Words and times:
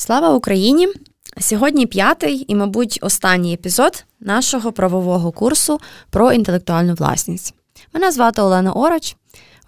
Слава 0.00 0.34
Україні! 0.34 0.88
Сьогодні 1.40 1.86
п'ятий 1.86 2.44
і, 2.48 2.54
мабуть, 2.54 2.98
останній 3.02 3.54
епізод 3.54 4.04
нашого 4.20 4.72
правового 4.72 5.32
курсу 5.32 5.80
про 6.10 6.32
інтелектуальну 6.32 6.94
власність. 6.94 7.54
Мене 7.92 8.12
звати 8.12 8.42
Олена 8.42 8.72
Ороч. 8.72 9.16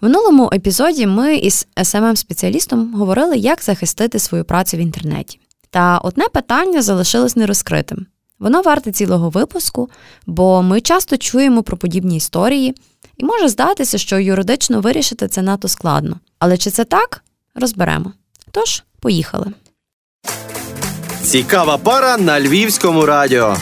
В 0.01 0.03
минулому 0.05 0.49
епізоді 0.53 1.07
ми 1.07 1.35
із 1.35 1.67
smm 1.77 2.15
спеціалістом 2.15 2.93
говорили, 2.93 3.37
як 3.37 3.63
захистити 3.63 4.19
свою 4.19 4.45
працю 4.45 4.77
в 4.77 4.79
інтернеті. 4.79 5.39
Та 5.69 5.97
одне 5.97 6.25
питання 6.33 6.81
залишилось 6.81 7.35
нерозкритим. 7.35 8.05
Воно 8.39 8.61
варте 8.61 8.91
цілого 8.91 9.29
випуску, 9.29 9.89
бо 10.25 10.61
ми 10.63 10.81
часто 10.81 11.17
чуємо 11.17 11.63
про 11.63 11.77
подібні 11.77 12.17
історії, 12.17 12.75
і 13.17 13.25
може 13.25 13.47
здатися, 13.47 13.97
що 13.97 14.19
юридично 14.19 14.81
вирішити 14.81 15.27
це 15.27 15.41
надто 15.41 15.67
складно. 15.67 16.19
Але 16.39 16.57
чи 16.57 16.69
це 16.69 16.85
так? 16.85 17.23
Розберемо. 17.55 18.13
Тож, 18.51 18.83
поїхали. 18.99 19.53
Цікава 21.23 21.77
пара 21.77 22.17
на 22.17 22.41
львівському 22.41 23.05
радіо. 23.05 23.55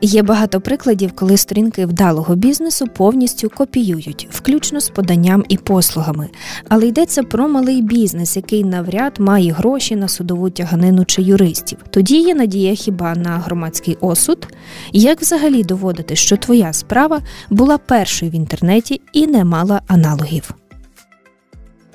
Є 0.00 0.22
багато 0.22 0.60
прикладів, 0.60 1.12
коли 1.14 1.36
сторінки 1.36 1.86
вдалого 1.86 2.34
бізнесу 2.34 2.86
повністю 2.96 3.50
копіюють, 3.50 4.28
включно 4.32 4.80
з 4.80 4.88
поданням 4.88 5.44
і 5.48 5.56
послугами. 5.56 6.28
Але 6.68 6.86
йдеться 6.86 7.22
про 7.22 7.48
малий 7.48 7.82
бізнес, 7.82 8.36
який 8.36 8.64
навряд 8.64 9.18
має 9.18 9.52
гроші 9.52 9.96
на 9.96 10.08
судову 10.08 10.50
тяганину 10.50 11.04
чи 11.04 11.22
юристів. 11.22 11.78
Тоді 11.90 12.20
є 12.20 12.34
надія 12.34 12.74
хіба 12.74 13.14
на 13.14 13.38
громадський 13.38 13.96
осуд? 14.00 14.48
Як 14.92 15.20
взагалі 15.20 15.64
доводити, 15.64 16.16
що 16.16 16.36
твоя 16.36 16.72
справа 16.72 17.20
була 17.50 17.78
першою 17.78 18.30
в 18.30 18.34
інтернеті 18.34 19.00
і 19.12 19.26
не 19.26 19.44
мала 19.44 19.80
аналогів? 19.86 20.54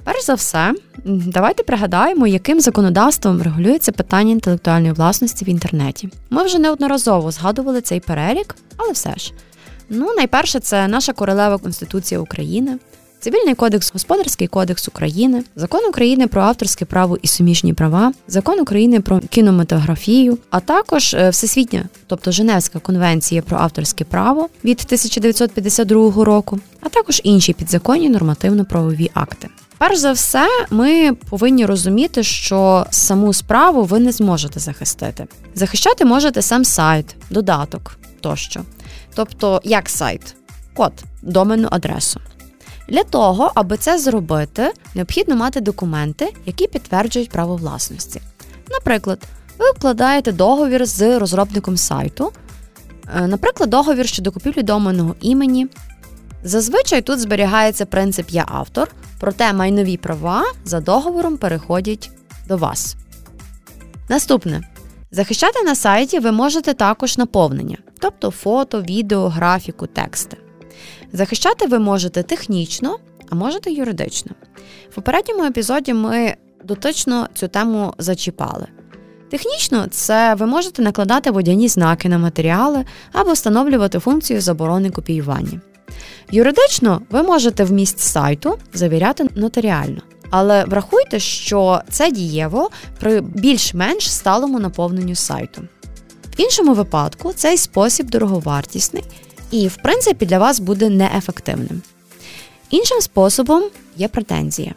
Перш 0.05 0.25
за 0.25 0.33
все, 0.33 0.73
давайте 1.05 1.63
пригадаємо, 1.63 2.27
яким 2.27 2.59
законодавством 2.59 3.41
регулюється 3.41 3.91
питання 3.91 4.31
інтелектуальної 4.31 4.93
власності 4.93 5.45
в 5.45 5.49
інтернеті. 5.49 6.09
Ми 6.29 6.43
вже 6.43 6.59
неодноразово 6.59 7.31
згадували 7.31 7.81
цей 7.81 7.99
перелік, 7.99 8.55
але 8.77 8.91
все 8.91 9.15
ж. 9.17 9.33
Ну, 9.89 10.13
найперше, 10.15 10.59
це 10.59 10.87
наша 10.87 11.13
королева 11.13 11.57
Конституція 11.57 12.19
України, 12.19 12.77
Цивільний 13.25 13.55
кодекс, 13.55 13.93
Господарський 13.93 14.47
кодекс 14.47 14.87
України, 14.87 15.43
Закон 15.55 15.85
України 15.85 16.27
про 16.27 16.41
авторське 16.41 16.85
право 16.85 17.17
і 17.21 17.27
суміжні 17.27 17.73
права, 17.73 18.13
Закон 18.27 18.59
України 18.59 18.99
про 18.99 19.19
кінематографію, 19.19 20.37
а 20.49 20.59
також 20.59 21.13
е, 21.13 21.29
Всесвітня, 21.29 21.85
тобто 22.07 22.31
Женевська 22.31 22.79
конвенція 22.79 23.41
про 23.41 23.57
авторське 23.57 24.03
право 24.03 24.49
від 24.63 24.81
1952 24.85 26.23
року, 26.23 26.59
а 26.81 26.89
також 26.89 27.21
інші 27.23 27.53
підзаконні 27.53 28.09
нормативно-правові 28.09 29.11
акти. 29.13 29.47
Перш 29.77 29.97
за 29.97 30.11
все, 30.11 30.47
ми 30.69 31.13
повинні 31.29 31.65
розуміти, 31.65 32.23
що 32.23 32.85
саму 32.89 33.33
справу 33.33 33.83
ви 33.83 33.99
не 33.99 34.11
зможете 34.11 34.59
захистити. 34.59 35.27
Захищати 35.55 36.05
можете 36.05 36.41
сам 36.41 36.65
сайт, 36.65 37.15
додаток 37.29 37.97
тощо. 38.21 38.61
Тобто, 39.15 39.61
як 39.63 39.89
сайт, 39.89 40.35
код, 40.75 40.93
доменну 41.21 41.67
адресу. 41.71 42.19
Для 42.87 43.03
того, 43.03 43.51
аби 43.55 43.77
це 43.77 43.99
зробити, 43.99 44.71
необхідно 44.95 45.35
мати 45.35 45.61
документи, 45.61 46.33
які 46.45 46.67
підтверджують 46.67 47.29
право 47.29 47.55
власності. 47.55 48.21
Наприклад, 48.69 49.23
ви 49.57 49.65
вкладаєте 49.71 50.31
договір 50.31 50.85
з 50.85 51.19
розробником 51.19 51.77
сайту, 51.77 52.31
е, 53.15 53.27
наприклад, 53.27 53.69
договір 53.69 54.07
щодо 54.07 54.31
купівлі 54.31 54.63
доменного 54.63 55.15
імені. 55.21 55.67
Зазвичай 56.43 57.01
тут 57.01 57.19
зберігається 57.19 57.85
принцип 57.85 58.29
Я 58.29 58.45
автор, 58.47 58.91
проте 59.19 59.53
майнові 59.53 59.97
права 59.97 60.43
за 60.65 60.79
договором 60.79 61.37
переходять 61.37 62.11
до 62.47 62.57
вас. 62.57 62.95
Наступне. 64.09 64.61
Захищати 65.11 65.63
на 65.63 65.75
сайті 65.75 66.19
ви 66.19 66.31
можете 66.31 66.73
також 66.73 67.17
наповнення, 67.17 67.77
тобто 67.99 68.31
фото, 68.31 68.81
відео, 68.81 69.29
графіку, 69.29 69.87
тексти. 69.87 70.37
Захищати 71.15 71.67
ви 71.67 71.79
можете 71.79 72.23
технічно, 72.23 72.97
а 73.29 73.35
можете 73.35 73.71
юридично. 73.71 74.31
В 74.91 74.95
попередньому 74.95 75.43
епізоді 75.43 75.93
ми 75.93 76.35
дотично 76.63 77.27
цю 77.33 77.47
тему 77.47 77.93
зачіпали. 77.97 78.67
Технічно, 79.31 79.87
це 79.91 80.35
ви 80.35 80.45
можете 80.45 80.81
накладати 80.81 81.31
водяні 81.31 81.67
знаки 81.67 82.09
на 82.09 82.17
матеріали 82.17 82.85
або 83.11 83.33
встановлювати 83.33 83.99
функцію 83.99 84.41
заборони 84.41 84.89
копіювання. 84.89 85.61
Юридично 86.31 87.01
ви 87.09 87.23
можете 87.23 87.63
вміст 87.63 87.99
сайту 87.99 88.57
завіряти 88.73 89.29
нотаріально. 89.35 90.01
Але 90.29 90.65
врахуйте, 90.65 91.19
що 91.19 91.81
це 91.89 92.11
дієво 92.11 92.69
при 92.99 93.21
більш-менш 93.21 94.11
сталому 94.11 94.59
наповненню 94.59 95.15
сайту. 95.15 95.61
В 96.37 96.41
іншому 96.41 96.73
випадку 96.73 97.33
цей 97.33 97.57
спосіб 97.57 98.09
дороговартісний 98.09 99.03
і, 99.51 99.67
в 99.67 99.75
принципі, 99.75 100.25
для 100.25 100.39
вас 100.39 100.59
буде 100.59 100.89
неефективним. 100.89 101.81
Іншим 102.69 103.01
способом 103.01 103.63
є 103.97 104.07
претензія. 104.07 104.73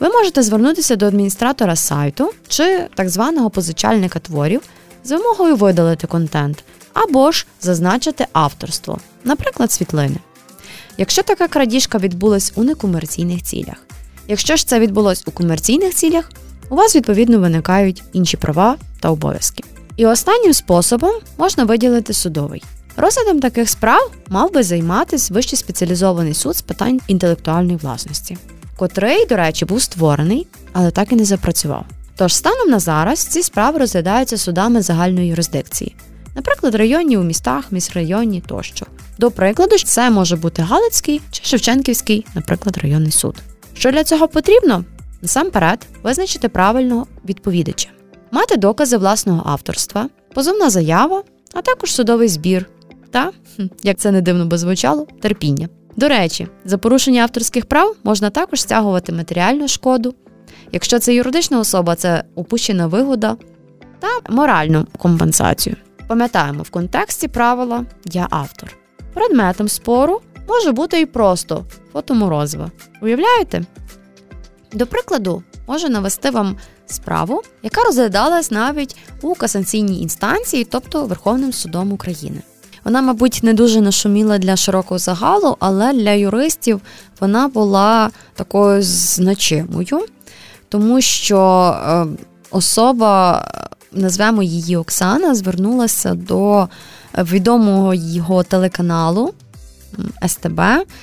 Ви 0.00 0.08
можете 0.08 0.42
звернутися 0.42 0.96
до 0.96 1.06
адміністратора 1.06 1.76
сайту 1.76 2.32
чи 2.48 2.88
так 2.94 3.08
званого 3.08 3.50
позичальника 3.50 4.18
творів 4.18 4.62
з 5.04 5.10
вимогою 5.10 5.56
видалити 5.56 6.06
контент 6.06 6.64
або 6.92 7.32
ж 7.32 7.46
зазначити 7.60 8.26
авторство, 8.32 8.98
наприклад, 9.24 9.72
світлини. 9.72 10.16
Якщо 10.98 11.22
така 11.22 11.48
крадіжка 11.48 11.98
відбулась 11.98 12.52
у 12.54 12.64
некомерційних 12.64 13.42
цілях. 13.42 13.76
Якщо 14.28 14.56
ж 14.56 14.66
це 14.66 14.80
відбулось 14.80 15.22
у 15.26 15.30
комерційних 15.30 15.94
цілях, 15.94 16.30
у 16.70 16.74
вас 16.74 16.96
відповідно 16.96 17.38
виникають 17.38 18.02
інші 18.12 18.36
права 18.36 18.76
та 19.00 19.10
обов'язки. 19.10 19.64
І 19.96 20.06
останнім 20.06 20.52
способом 20.52 21.12
можна 21.38 21.64
виділити 21.64 22.12
судовий. 22.12 22.62
Розглядом 22.96 23.40
таких 23.40 23.70
справ 23.70 24.10
мав 24.28 24.52
би 24.52 24.62
займатися 24.62 25.34
вищий 25.34 25.58
спеціалізований 25.58 26.34
суд 26.34 26.56
з 26.56 26.62
питань 26.62 27.00
інтелектуальної 27.06 27.76
власності, 27.76 28.36
котрий, 28.76 29.26
до 29.26 29.36
речі, 29.36 29.64
був 29.64 29.82
створений, 29.82 30.46
але 30.72 30.90
так 30.90 31.12
і 31.12 31.16
не 31.16 31.24
запрацював. 31.24 31.84
Тож 32.16 32.34
станом 32.34 32.68
на 32.68 32.78
зараз 32.78 33.18
ці 33.18 33.42
справи 33.42 33.78
розглядаються 33.78 34.36
судами 34.36 34.82
загальної 34.82 35.28
юрисдикції, 35.28 35.96
наприклад, 36.34 36.74
районні 36.74 37.16
у 37.16 37.22
містах, 37.22 37.72
міськрайонні 37.72 38.40
тощо. 38.46 38.86
До 39.18 39.30
прикладу, 39.30 39.78
це 39.78 40.10
може 40.10 40.36
бути 40.36 40.62
Галицький 40.62 41.20
чи 41.30 41.44
Шевченківський, 41.44 42.26
наприклад, 42.34 42.78
районний 42.82 43.12
суд. 43.12 43.36
Що 43.74 43.90
для 43.90 44.04
цього 44.04 44.28
потрібно? 44.28 44.84
Насамперед, 45.22 45.86
визначити 46.02 46.48
правильного 46.48 47.06
відповідача, 47.28 47.88
мати 48.30 48.56
докази 48.56 48.96
власного 48.96 49.42
авторства, 49.46 50.08
позовна 50.34 50.70
заява, 50.70 51.22
а 51.52 51.62
також 51.62 51.94
судовий 51.94 52.28
збір 52.28 52.66
та, 53.16 53.32
як 53.82 53.98
це 53.98 54.12
не 54.12 54.20
дивно 54.20 54.46
би 54.46 54.58
звучало, 54.58 55.06
терпіння. 55.20 55.68
До 55.96 56.08
речі, 56.08 56.48
за 56.64 56.78
порушення 56.78 57.22
авторських 57.22 57.66
прав 57.66 57.96
можна 58.04 58.30
також 58.30 58.62
стягувати 58.62 59.12
матеріальну 59.12 59.68
шкоду. 59.68 60.14
Якщо 60.72 60.98
це 60.98 61.14
юридична 61.14 61.60
особа, 61.60 61.94
це 61.94 62.24
упущена 62.34 62.86
вигода 62.86 63.36
та 63.98 64.32
моральну 64.32 64.86
компенсацію. 64.98 65.76
Пам'ятаємо 66.08 66.62
в 66.62 66.70
контексті 66.70 67.28
правила 67.28 67.84
Я 68.04 68.26
автор. 68.30 68.76
Предметом 69.14 69.68
спору 69.68 70.20
може 70.48 70.72
бути 70.72 71.00
і 71.00 71.06
просто 71.06 71.64
фотоморозива. 71.92 72.70
Уявляєте? 73.02 73.64
До 74.72 74.86
прикладу, 74.86 75.42
можу 75.68 75.88
навести 75.88 76.30
вам 76.30 76.56
справу, 76.86 77.42
яка 77.62 77.82
розглядалась 77.82 78.50
навіть 78.50 78.96
у 79.22 79.34
касаційній 79.34 80.02
інстанції, 80.02 80.64
тобто 80.70 81.04
Верховним 81.04 81.52
судом 81.52 81.92
України. 81.92 82.42
Вона, 82.86 83.02
мабуть, 83.02 83.40
не 83.42 83.54
дуже 83.54 83.80
нашуміла 83.80 84.38
для 84.38 84.56
широкого 84.56 84.98
загалу, 84.98 85.56
але 85.60 85.92
для 85.92 86.10
юристів 86.10 86.80
вона 87.20 87.48
була 87.48 88.10
такою 88.34 88.82
значимою, 88.82 90.06
тому 90.68 91.00
що 91.00 91.38
е, 91.88 92.06
особа, 92.50 93.44
назвемо 93.92 94.42
її 94.42 94.76
Оксана, 94.76 95.34
звернулася 95.34 96.14
до 96.14 96.68
відомого 97.18 97.94
його 97.94 98.42
телеканалу. 98.42 99.34
СТБ 100.26 100.60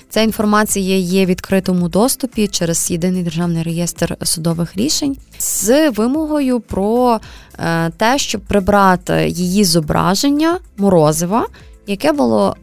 ця 0.10 0.22
інформація 0.22 0.98
є 0.98 1.26
в 1.26 1.28
відкритому 1.28 1.90
доступі 1.90 2.48
через 2.48 2.92
єдиний 2.92 3.24
державний 3.24 3.64
реєстр 3.64 4.18
судових 4.24 4.78
рішень 4.78 5.18
з 5.40 5.90
вимогою 5.90 6.60
про 6.60 7.20
е, 7.60 7.90
те, 7.90 8.18
щоб 8.18 8.42
прибрати 8.42 9.30
її 9.30 9.64
зображення 9.64 10.60
Морозива 10.78 11.46
яке 11.88 12.12
було 12.12 12.56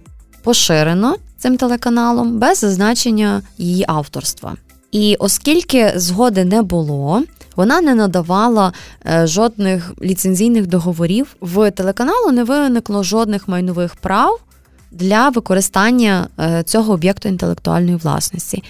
поширено 0.43 1.17
цим 1.39 1.57
телеканалом 1.57 2.39
без 2.39 2.59
зазначення 2.59 3.43
її 3.59 3.85
авторства. 3.89 4.57
І 4.93 5.17
оскільки 5.19 5.93
згоди 5.97 6.45
не 6.45 6.63
було, 6.63 7.23
вона 7.57 7.81
не 7.81 7.95
надавала 7.95 8.73
е, 9.07 9.27
жодних 9.27 9.93
ліцензійних 10.03 10.67
договорів. 10.67 11.37
В 11.41 11.71
телеканалу 11.71 12.33
не 12.33 12.45
виникло 12.45 13.03
жодних 13.03 13.49
майнових 13.49 13.95
прав 13.95 14.41
для 14.91 15.29
використання 15.29 16.29
е, 16.39 16.63
цього 16.63 16.93
об'єкту 16.93 17.29
інтелектуальної 17.29 17.97
власності. 17.97 18.63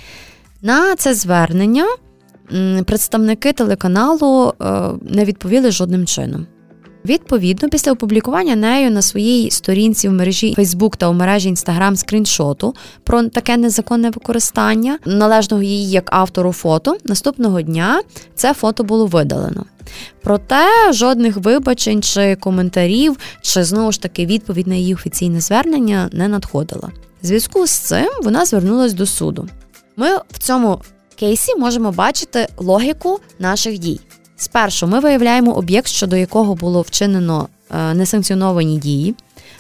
На 0.63 0.97
це 0.97 1.15
звернення 1.15 1.87
представники 2.87 3.53
телеканалу 3.53 4.53
е, 4.61 4.65
не 5.03 5.25
відповіли 5.25 5.71
жодним 5.71 6.07
чином. 6.07 6.47
Відповідно, 7.05 7.69
після 7.69 7.93
опублікування 7.93 8.57
нею 8.57 8.91
на 8.91 9.03
своїй 9.03 9.51
сторінці 9.51 10.09
в 10.09 10.13
мережі 10.13 10.55
Facebook 10.59 10.97
та 10.97 11.09
у 11.09 11.13
мережі 11.13 11.53
Instagram 11.53 11.97
скріншоту 11.97 12.75
про 13.05 13.23
таке 13.23 13.57
незаконне 13.57 14.11
використання 14.11 14.99
належного 15.07 15.63
її 15.63 15.91
як 15.91 16.09
автору 16.13 16.53
фото, 16.53 16.97
наступного 17.05 17.63
дня 17.63 18.03
це 18.35 18.55
фото 18.55 18.85
було 18.85 19.07
видалено. 19.07 19.65
Проте 20.23 20.93
жодних 20.93 21.37
вибачень 21.37 22.03
чи 22.03 22.37
коментарів, 22.37 23.17
чи 23.43 23.65
знову 23.65 23.93
ж 23.93 24.03
таки 24.03 24.27
відповідь 24.27 24.67
на 24.67 24.75
її 24.75 24.95
офіційне 24.95 25.41
звернення 25.41 26.11
не 26.13 26.29
надходила. 26.29 26.91
В 27.23 27.27
зв'язку 27.27 27.67
з 27.67 27.71
цим 27.71 28.09
вона 28.23 28.45
звернулася 28.45 28.97
до 28.97 29.07
суду. 29.07 29.49
Ми 29.97 30.17
в 30.17 30.39
цьому 30.39 30.81
кейсі 31.17 31.57
можемо 31.57 31.93
бачити 31.93 32.49
логіку 32.57 33.21
наших 33.39 33.79
дій. 33.79 34.01
Спершу 34.41 34.87
ми 34.87 35.01
виявляємо 35.01 35.53
об'єкт, 35.53 35.89
щодо 35.89 36.17
якого 36.17 36.55
було 36.55 36.83
вчинено 36.83 37.49
е, 37.71 37.95
несанкціоновані 37.95 38.79
дії. 38.79 39.15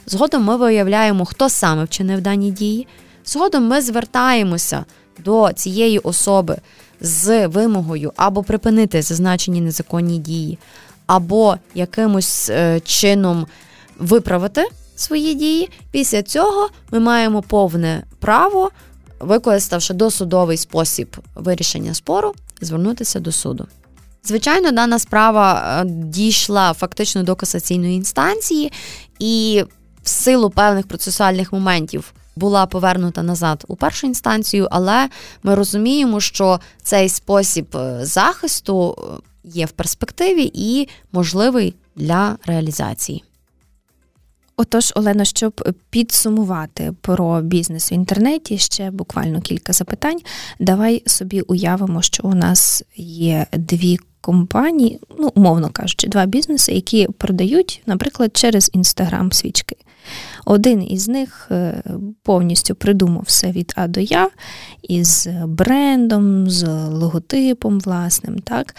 Згодом 0.06 0.44
ми 0.44 0.56
виявляємо, 0.56 1.24
хто 1.24 1.48
саме 1.48 1.84
вчинив 1.84 2.20
дані 2.20 2.50
дії. 2.50 2.86
Згодом 3.24 3.66
ми 3.66 3.82
звертаємося 3.82 4.84
до 5.24 5.52
цієї 5.52 5.98
особи 5.98 6.56
з 7.00 7.46
вимогою 7.46 8.12
або 8.16 8.42
припинити 8.42 9.02
зазначені 9.02 9.60
незаконні 9.60 10.18
дії, 10.18 10.58
або 11.06 11.56
якимось 11.74 12.50
е, 12.50 12.80
чином 12.80 13.46
виправити 13.98 14.68
свої 14.96 15.34
дії. 15.34 15.68
Після 15.90 16.22
цього 16.22 16.68
ми 16.90 17.00
маємо 17.00 17.42
повне 17.42 18.02
право, 18.18 18.70
використавши 19.20 19.94
досудовий 19.94 20.56
спосіб 20.56 21.16
вирішення 21.34 21.94
спору, 21.94 22.34
звернутися 22.60 23.20
до 23.20 23.32
суду. 23.32 23.66
Звичайно, 24.24 24.72
дана 24.72 24.98
справа 24.98 25.80
е, 25.80 25.84
дійшла 25.88 26.72
фактично 26.72 27.22
до 27.22 27.36
касаційної 27.36 27.96
інстанції, 27.96 28.72
і 29.18 29.64
в 30.02 30.08
силу 30.08 30.50
певних 30.50 30.88
процесуальних 30.88 31.52
моментів 31.52 32.14
була 32.36 32.66
повернута 32.66 33.22
назад 33.22 33.64
у 33.68 33.76
першу 33.76 34.06
інстанцію, 34.06 34.68
але 34.70 35.08
ми 35.42 35.54
розуміємо, 35.54 36.20
що 36.20 36.60
цей 36.82 37.08
спосіб 37.08 37.76
е, 37.76 37.98
захисту 38.02 38.96
е, 38.98 39.22
є 39.44 39.66
в 39.66 39.70
перспективі 39.70 40.50
і 40.54 40.88
можливий 41.12 41.74
для 41.96 42.36
реалізації. 42.46 43.24
Отож, 44.60 44.92
Олено, 44.96 45.24
щоб 45.24 45.74
підсумувати 45.90 46.92
про 47.00 47.40
бізнес 47.40 47.92
в 47.92 47.94
інтернеті, 47.94 48.58
ще 48.58 48.90
буквально 48.90 49.40
кілька 49.40 49.72
запитань. 49.72 50.18
Давай 50.58 51.02
собі 51.06 51.40
уявимо, 51.40 52.02
що 52.02 52.22
у 52.22 52.34
нас 52.34 52.82
є 52.96 53.46
дві 53.52 53.98
компанії, 54.20 55.00
ну, 55.18 55.32
умовно 55.34 55.70
кажучи, 55.70 56.08
два 56.08 56.26
бізнеси, 56.26 56.72
які 56.72 57.08
продають, 57.18 57.82
наприклад, 57.86 58.36
через 58.36 58.70
інстаграм 58.74 59.32
свічки. 59.32 59.76
Один 60.44 60.92
із 60.92 61.08
них 61.08 61.48
е, 61.50 61.82
повністю 62.22 62.74
придумав 62.74 63.24
все 63.26 63.52
від 63.52 63.72
А 63.76 63.88
до 63.88 64.00
Я 64.00 64.30
із 64.82 65.28
брендом, 65.44 66.50
з 66.50 66.68
логотипом 66.88 67.80
власним, 67.80 68.38
так? 68.38 68.76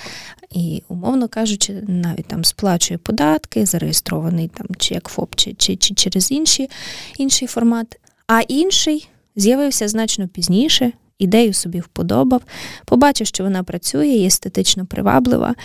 І, 0.51 0.83
умовно 0.87 1.27
кажучи, 1.27 1.83
навіть 1.87 2.25
там 2.25 2.45
сплачує 2.45 2.97
податки, 2.97 3.65
зареєстрований 3.65 4.47
там 4.47 4.67
чи 4.77 4.93
як 4.93 5.07
ФОП, 5.07 5.35
чи 5.35 5.53
чи, 5.53 5.75
чи 5.75 5.93
через 5.93 6.31
інші, 6.31 6.69
інший 7.17 7.47
формат. 7.47 7.99
А 8.27 8.41
інший 8.41 9.09
з'явився 9.35 9.87
значно 9.87 10.27
пізніше, 10.27 10.91
ідею 11.19 11.53
собі 11.53 11.79
вподобав, 11.79 12.41
побачив, 12.85 13.27
що 13.27 13.43
вона 13.43 13.63
працює, 13.63 14.07
є 14.07 14.27
естетично 14.27 14.85
приваблива, 14.85 15.55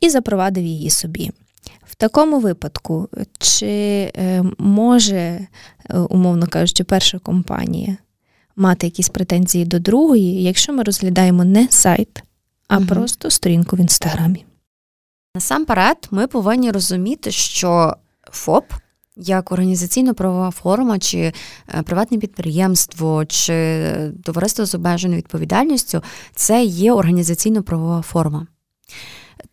і 0.00 0.10
запровадив 0.10 0.64
її 0.64 0.90
собі. 0.90 1.30
В 1.86 1.94
такому 1.94 2.40
випадку, 2.40 3.08
чи 3.38 3.66
е, 4.16 4.44
може, 4.58 5.16
е, 5.16 5.98
умовно 5.98 6.46
кажучи, 6.46 6.84
перша 6.84 7.18
компанія 7.18 7.96
мати 8.56 8.86
якісь 8.86 9.08
претензії 9.08 9.64
до 9.64 9.78
другої, 9.78 10.42
якщо 10.42 10.72
ми 10.72 10.82
розглядаємо 10.82 11.44
не 11.44 11.68
сайт, 11.70 12.22
а 12.68 12.76
угу. 12.76 12.86
просто 12.86 13.30
сторінку 13.30 13.76
в 13.76 13.80
інстаграмі? 13.80 14.44
Насамперед, 15.34 16.08
ми 16.10 16.26
повинні 16.26 16.70
розуміти, 16.70 17.30
що 17.30 17.96
ФОП 18.30 18.72
як 19.16 19.52
організаційно-правова 19.52 20.50
форма, 20.50 20.98
чи 20.98 21.18
е, 21.18 21.32
приватне 21.82 22.18
підприємство, 22.18 23.24
чи 23.24 24.12
товариство 24.24 24.66
з 24.66 24.74
обмеженою 24.74 25.18
відповідальністю 25.18 26.02
це 26.34 26.64
є 26.64 26.92
організаційно-правова 26.92 28.02
форма. 28.02 28.46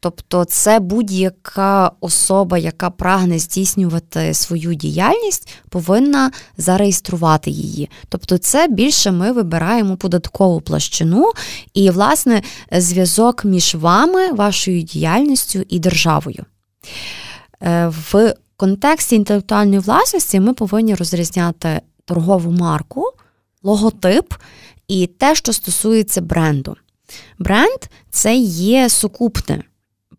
Тобто 0.04 0.46
це 0.46 0.80
будь-яка 0.80 1.92
особа, 2.00 2.58
яка 2.58 2.90
прагне 2.90 3.40
здійснювати 3.40 4.34
свою 4.34 4.74
діяльність, 4.74 5.54
повинна 5.70 6.32
зареєструвати 6.58 7.52
її. 7.52 7.90
Тобто, 8.10 8.38
це 8.38 8.68
більше 8.68 9.12
ми 9.12 9.32
вибираємо 9.32 9.98
податкову 9.98 10.62
площину 10.62 11.32
і, 11.74 11.90
власне, 11.90 12.42
зв'язок 12.72 13.46
між 13.46 13.76
вами, 13.76 14.32
вашою 14.32 14.82
діяльністю 14.82 15.64
і 15.70 15.80
державою. 15.80 16.46
Е, 17.62 17.88
в 18.12 18.36
контексті 18.58 19.16
інтелектуальної 19.16 19.80
власності 19.80 20.40
ми 20.40 20.54
повинні 20.54 20.96
розрізняти 20.96 21.82
торгову 22.06 22.52
марку, 22.52 23.12
логотип 23.64 24.34
і 24.88 25.08
те, 25.08 25.36
що 25.36 25.54
стосується 25.54 26.22
бренду. 26.22 26.76
Бренд 27.40 27.80
це 28.12 28.36
є 28.36 28.90
сукупне. 28.90 29.64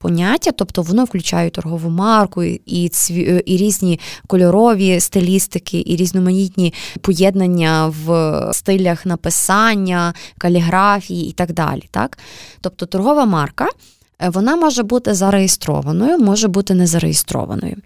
Поняття, 0.05 0.53
тобто 0.53 0.83
воно 0.83 1.05
включає 1.05 1.51
торгову 1.51 1.91
марку, 1.91 2.43
і 2.43 2.89
цві, 2.89 3.43
і 3.47 3.57
різні 3.57 4.01
кольорові 4.27 5.01
стилістики, 5.01 5.83
і 5.87 5.97
різноманітні 5.97 6.75
поєднання 7.01 7.93
в 8.05 8.51
стилях 8.53 9.07
написання, 9.07 10.15
каліграфії 10.39 11.29
і 11.29 11.33
так 11.33 11.53
далі. 11.53 11.83
Так? 11.91 12.19
Тобто 12.61 12.87
торгова 12.87 13.25
марка 13.25 13.67
Е, 13.67 13.94
вона 14.21 14.57
може 14.57 14.83
бути 14.83 15.15
зареєстрованою, 15.15 16.19
може 16.19 16.49
бути 16.49 16.75
не 16.75 16.87
зареєстрованою. 16.87 17.77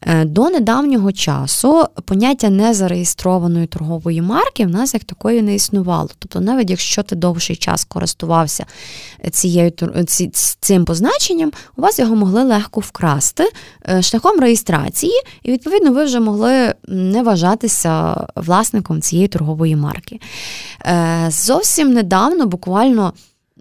Е, 0.00 0.24
до 0.24 0.50
недавнього 0.50 1.12
часу 1.12 1.84
поняття 2.04 2.50
незареєстрованої 2.50 3.66
торгової 3.66 4.22
марки 4.22 4.66
в 4.66 4.70
нас 4.70 4.94
як 4.94 5.04
такої 5.04 5.42
не 5.42 5.54
існувало. 5.54 6.08
Тобто, 6.18 6.40
навіть 6.40 6.70
якщо 6.70 7.02
ти 7.02 7.16
довший 7.16 7.56
час 7.56 7.84
користувався 7.84 8.66
цією, 9.30 9.72
цим 10.60 10.84
позначенням, 10.84 11.52
у 11.76 11.82
вас 11.82 11.98
його 11.98 12.16
могли 12.16 12.42
легко 12.42 12.80
вкрасти 12.80 13.50
е, 13.88 14.02
шляхом 14.02 14.40
реєстрації, 14.40 15.22
і, 15.42 15.52
відповідно, 15.52 15.92
ви 15.92 16.04
вже 16.04 16.20
могли 16.20 16.74
не 16.88 17.22
вважатися 17.22 18.26
власником 18.36 19.00
цієї 19.00 19.28
торгової 19.28 19.76
марки. 19.76 20.20
Зовсім 21.28 21.92
недавно, 21.92 22.46
буквально. 22.46 23.12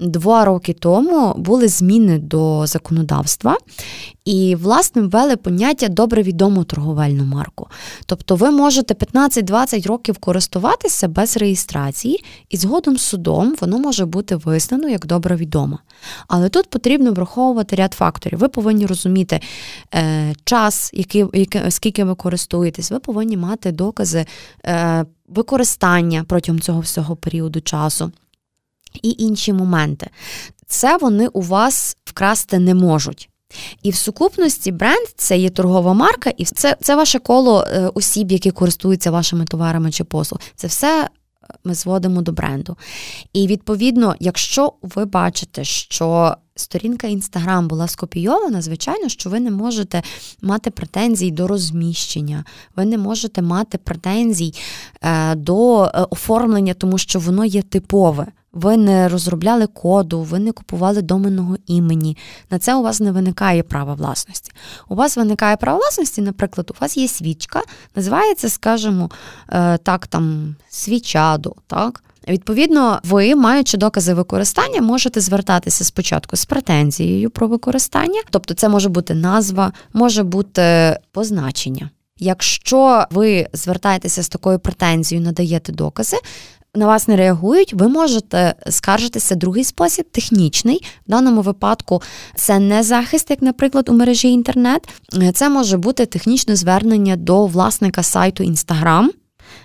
Два 0.04 0.46
роки 0.46 0.74
тому 0.74 1.34
були 1.38 1.68
зміни 1.68 2.20
до 2.20 2.68
законодавства, 2.68 3.58
і, 4.26 4.56
власне, 4.56 5.02
ввели 5.02 5.36
поняття 5.36 5.88
добре 5.88 6.24
відому 6.24 6.64
торговельну 6.64 7.26
марку. 7.26 7.68
Тобто 8.06 8.36
ви 8.36 8.52
можете 8.52 8.94
15-20 8.94 9.88
років 9.88 10.18
користуватися 10.18 11.08
без 11.08 11.38
реєстрації, 11.38 12.24
і 12.50 12.58
згодом 12.58 12.98
судом 12.98 13.56
воно 13.62 13.80
може 13.80 14.06
бути 14.06 14.36
визнано 14.36 14.90
як 14.90 15.06
добре 15.06 15.36
відомо. 15.36 15.80
Але 16.28 16.50
тут 16.50 16.70
потрібно 16.70 17.14
враховувати 17.14 17.76
ряд 17.76 17.94
факторів. 17.94 18.40
Ви 18.40 18.48
повинні 18.48 18.86
розуміти 18.86 19.40
е, 19.96 20.36
час, 20.44 20.92
який, 20.94 21.26
який, 21.34 21.72
скільки 21.72 22.04
ви 22.04 22.16
користуєтесь, 22.16 22.92
ви 22.92 23.00
повинні 23.00 23.38
мати 23.38 23.72
докази 23.72 24.26
е, 24.66 25.06
використання 25.28 26.26
протягом 26.28 26.62
цього 26.62 26.80
всього 26.80 27.16
періоду 27.16 27.62
часу 27.62 28.12
і 29.02 29.16
інші 29.18 29.54
моменти. 29.54 30.10
Це 30.68 30.98
вони 30.98 31.28
у 31.28 31.42
вас 31.42 31.98
вкрасти 32.06 32.60
не 32.60 32.76
можуть. 32.76 33.30
І 33.84 33.92
в 33.92 33.96
сукупності 33.96 34.72
бренд 34.72 35.08
це 35.16 35.38
є 35.38 35.50
торгова 35.50 35.94
марка, 35.94 36.30
і 36.38 36.46
це 36.46 36.78
це 36.82 36.96
ваше 36.96 37.20
коло 37.20 37.64
е, 37.68 37.92
осіб, 37.94 38.32
які 38.32 38.52
користуються 38.52 39.12
вашими 39.12 39.46
товарами 39.46 39.92
чи 39.92 40.04
послуг. 40.04 40.40
Це 40.56 40.68
все 40.68 41.04
е, 41.04 41.10
ми 41.64 41.76
зводимо 41.76 42.22
до 42.22 42.32
бренду. 42.32 42.78
І 43.34 43.48
відповідно, 43.48 44.16
якщо 44.20 44.74
ви 44.82 45.06
бачите, 45.06 45.64
що 45.64 46.36
сторінка 46.56 47.08
Інстаграм 47.08 47.68
була 47.68 47.88
скопійована, 47.88 48.62
звичайно, 48.62 49.10
що 49.10 49.30
ви 49.30 49.40
не 49.40 49.52
можете 49.52 50.04
мати 50.42 50.72
претензій 50.72 51.32
до 51.32 51.48
розміщення, 51.48 52.46
ви 52.76 52.86
не 52.86 52.98
можете 52.98 53.42
мати 53.42 53.78
претензій 53.78 54.54
е, 55.02 55.36
до 55.36 55.92
оформлення, 56.10 56.74
тому 56.74 56.98
що 56.98 57.20
воно 57.20 57.46
є 57.46 57.62
типове. 57.62 58.28
Ви 58.54 58.78
не 58.78 59.10
розробляли 59.10 59.68
коду, 59.68 60.22
ви 60.22 60.40
не 60.40 60.52
купували 60.52 61.02
доменного 61.02 61.58
імені. 61.68 62.18
На 62.50 62.60
це 62.60 62.76
у 62.76 62.84
вас 62.84 63.00
не 63.00 63.12
виникає 63.12 63.64
права 63.64 63.94
власності. 63.94 64.52
У 64.90 64.96
вас 64.96 65.18
виникає 65.18 65.58
право 65.58 65.80
власності, 65.80 66.22
наприклад, 66.22 66.72
у 66.72 66.82
вас 66.82 66.98
є 66.98 67.08
свічка, 67.08 67.62
називається, 67.96 68.50
скажімо, 68.50 69.10
е, 69.50 69.78
так, 69.78 70.08
там, 70.08 70.56
свічадо, 70.70 71.56
так? 71.68 72.04
Відповідно, 72.28 73.00
ви, 73.04 73.36
маючи 73.36 73.78
докази 73.78 74.14
використання, 74.14 74.82
можете 74.82 75.22
звертатися 75.22 75.84
спочатку 75.84 76.36
з 76.36 76.46
претензією 76.46 77.30
про 77.30 77.48
використання, 77.48 78.22
тобто 78.30 78.54
це 78.54 78.70
може 78.70 78.90
бути 78.90 79.14
назва, 79.14 79.72
може 79.94 80.24
бути 80.24 80.98
позначення. 81.12 81.90
Якщо 82.18 83.06
ви 83.12 83.48
звертаєтеся 83.54 84.24
з 84.24 84.30
такою 84.30 84.60
претензією, 84.60 85.26
надаєте 85.26 85.72
докази, 85.72 86.18
на 86.76 86.88
вас 86.88 87.08
не 87.08 87.16
реагують, 87.16 87.74
ви 87.74 87.88
можете 87.88 88.56
скаржитися 88.70 89.36
другий 89.36 89.64
спосіб, 89.64 90.06
технічний. 90.12 90.86
В 91.08 91.10
даному 91.10 91.42
випадку 91.42 92.02
це 92.36 92.60
не 92.60 92.84
захист, 92.84 93.30
як, 93.30 93.42
наприклад, 93.42 93.90
у 93.90 93.94
мережі 93.94 94.32
інтернет. 94.32 94.90
Це 95.34 95.50
може 95.50 95.78
бути 95.78 96.06
технічне 96.06 96.56
звернення 96.56 97.16
до 97.16 97.46
власника 97.46 98.04
сайту 98.04 98.44
Instagram 98.44 99.08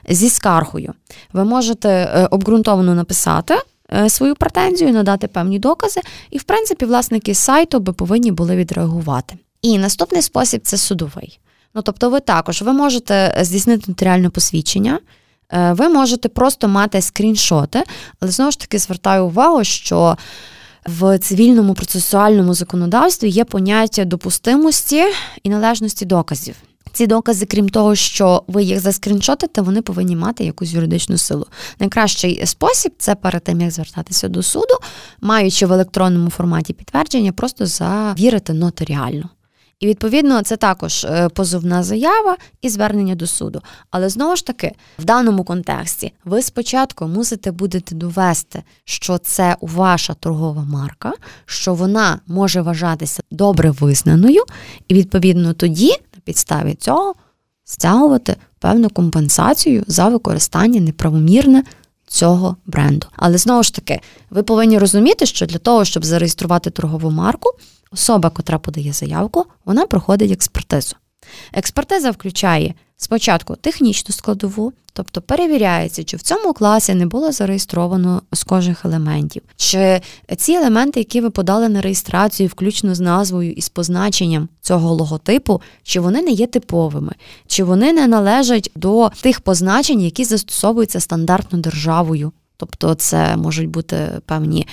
зі 0.09 0.29
скаргою. 0.29 0.93
Ви 1.33 1.45
можете 1.45 1.89
е, 1.89 2.29
обґрунтовано 2.31 2.95
написати. 2.95 3.55
Е, 3.93 4.11
свою 4.11 4.35
претензію, 4.35 4.93
надати 4.93 5.29
певні 5.29 5.59
докази, 5.59 6.01
і, 6.31 6.39
в 6.39 6.43
принципі, 6.43 6.85
власники 6.85 7.35
сайту 7.35 7.81
би 7.81 7.93
повинні 7.93 8.33
були 8.33 8.57
відреагувати. 8.57 9.35
І 9.63 9.79
наступний 9.79 10.23
спосіб 10.23 10.61
це 10.65 10.77
судовий. 10.77 11.41
Ну, 11.75 11.83
тобто, 11.83 12.11
ви 12.11 12.21
також 12.21 12.63
ви 12.63 12.73
можете 12.73 13.39
здійснити 13.41 13.85
нотаріальне 13.89 14.31
посвідчення, 14.31 14.99
ви 15.53 15.89
можете 15.89 16.29
просто 16.29 16.69
мати 16.69 17.01
скріншоти, 17.03 17.83
але 18.21 18.31
знову 18.31 18.51
ж 18.51 18.59
таки 18.59 18.79
звертаю 18.79 19.27
увагу, 19.27 19.65
що 19.65 20.17
в 20.87 21.19
цивільному 21.19 21.75
процесуальному 21.75 22.55
законодавстві 22.55 23.29
є 23.29 23.45
поняття 23.45 24.05
допустимості 24.05 25.05
і 25.43 25.51
належності 25.51 26.05
доказів. 26.05 26.55
Ці 26.93 27.07
докази, 27.07 27.47
крім 27.47 27.69
того, 27.69 27.95
що 27.95 28.43
ви 28.47 28.63
їх 28.63 28.81
заскріншотите, 28.81 29.61
вони 29.61 29.83
повинні 29.83 30.17
мати 30.17 30.45
якусь 30.45 30.73
юридичну 30.73 31.19
силу. 31.19 31.47
Найкращий 31.79 32.47
спосіб 32.47 32.93
це 32.99 33.15
перед 33.15 33.45
тим, 33.45 33.61
як 33.61 33.71
звертатися 33.71 34.29
до 34.29 34.43
суду, 34.43 34.75
маючи 35.21 35.67
в 35.67 35.73
електронному 35.73 36.31
форматі 36.31 36.73
підтвердження, 36.73 37.33
просто 37.33 37.67
завірити 37.67 38.53
нотаріально. 38.53 39.29
І 39.81 39.87
відповідно 39.87 40.43
це 40.43 40.57
також 40.57 41.05
е, 41.05 41.29
позовна 41.29 41.83
заява 41.83 42.37
і 42.63 42.69
звернення 42.69 43.15
до 43.15 43.27
суду. 43.27 43.63
Але 43.91 44.09
знову 44.09 44.37
ж 44.37 44.47
таки, 44.47 44.73
в 44.99 45.05
даному 45.05 45.45
контексті 45.45 46.13
ви 46.25 46.43
спочатку 46.43 47.07
мусите 47.07 47.51
будете 47.51 47.95
довести, 47.95 48.63
що 48.85 49.19
це 49.19 49.57
ваша 49.61 50.15
торгова 50.15 50.63
марка, 50.63 51.13
що 51.47 51.75
вона 51.75 52.21
може 52.27 52.61
вважатися 52.61 53.23
добре 53.31 53.71
визнаною, 53.71 54.43
і 54.89 54.95
відповідно 54.95 55.53
тоді 55.53 55.89
на 55.89 56.21
підставі 56.25 56.75
цього 56.75 57.15
стягувати 57.65 58.37
певну 58.59 58.91
компенсацію 58.91 59.85
за 59.87 60.09
використання 60.09 60.81
неправомірне. 60.81 61.65
Цього 62.11 62.57
бренду. 62.67 63.07
Але 63.17 63.39
знову 63.39 63.63
ж 63.63 63.75
таки, 63.75 64.01
ви 64.31 64.43
повинні 64.43 64.79
розуміти, 64.79 65.27
що 65.27 65.47
для 65.47 65.59
того, 65.59 65.85
щоб 65.85 66.05
зареєструвати 66.05 66.71
торгову 66.71 67.11
марку, 67.11 67.51
Особа, 67.91 68.31
котра 68.31 68.59
подає 68.59 68.93
заявку, 68.93 69.45
вона 69.65 69.87
проходить 69.87 70.33
експертизу. 70.33 70.97
Експертиза 71.53 72.11
включає 72.11 72.75
спочатку 72.97 73.57
технічну 73.57 74.15
складову, 74.15 74.73
тобто 74.93 75.23
перевіряється, 75.23 76.05
чи 76.05 76.17
в 76.17 76.23
цьому 76.23 76.53
класі 76.53 76.95
не 76.95 77.07
було 77.07 77.33
зареєстровано 77.33 78.23
схожих 78.33 78.85
елементів, 78.85 79.43
чи 79.57 80.01
ці 80.37 80.53
елементи, 80.53 81.01
які 81.01 81.21
ви 81.21 81.31
подали 81.31 81.69
на 81.69 81.81
реєстрацію, 81.81 82.49
включно 82.49 82.95
з 82.95 83.01
назвою 83.01 83.53
і 83.53 83.63
з 83.63 83.69
позначенням 83.69 84.49
цього 84.61 84.95
логотипу, 84.95 85.63
чи 85.83 86.01
вони 86.01 86.23
не 86.23 86.31
є 86.31 86.47
типовими, 86.47 87.13
чи 87.47 87.65
вони 87.65 87.93
не 87.93 88.07
належать 88.07 88.71
до 88.75 89.11
тих 89.21 89.41
позначень, 89.41 90.01
які 90.01 90.25
застосовуються 90.25 91.01
стандартно 91.01 91.59
державою 91.59 92.33
Тобто 92.59 92.95
це 92.95 93.37
можуть 93.37 93.69
бути 93.69 94.21
певні, 94.27 94.67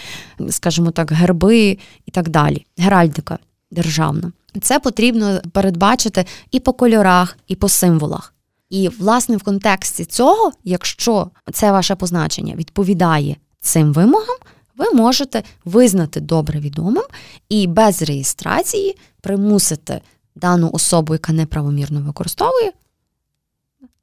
скажімо 0.50 0.92
так, 0.92 1.12
герби 1.12 1.78
і 2.06 2.12
так 2.12 2.30
далі. 2.30 2.66
Геральдика 2.78 3.40
державна. 3.72 4.32
Це 4.62 4.80
потрібно 4.80 5.42
передбачити 5.52 6.26
і 6.52 6.60
по 6.60 6.74
кольорах, 6.74 7.38
і 7.48 7.56
по 7.56 7.70
символах. 7.70 8.34
І, 8.70 8.90
власне, 9.00 9.38
в 9.38 9.44
контексті 9.44 10.06
цього, 10.06 10.52
якщо 10.64 11.30
це 11.54 11.72
ваше 11.72 11.96
позначення 11.96 12.56
відповідає 12.56 13.36
цим 13.62 13.94
вимогам, 13.94 14.38
ви 14.78 14.92
можете 14.92 15.44
визнати 15.66 16.20
добре 16.20 16.60
відомим 16.60 17.04
і 17.50 17.68
без 17.68 18.02
реєстрації 18.02 18.98
примусити 19.22 20.02
дану 20.36 20.70
особу, 20.74 21.14
яка 21.14 21.34
неправомірно 21.34 22.02
використовує, 22.02 22.72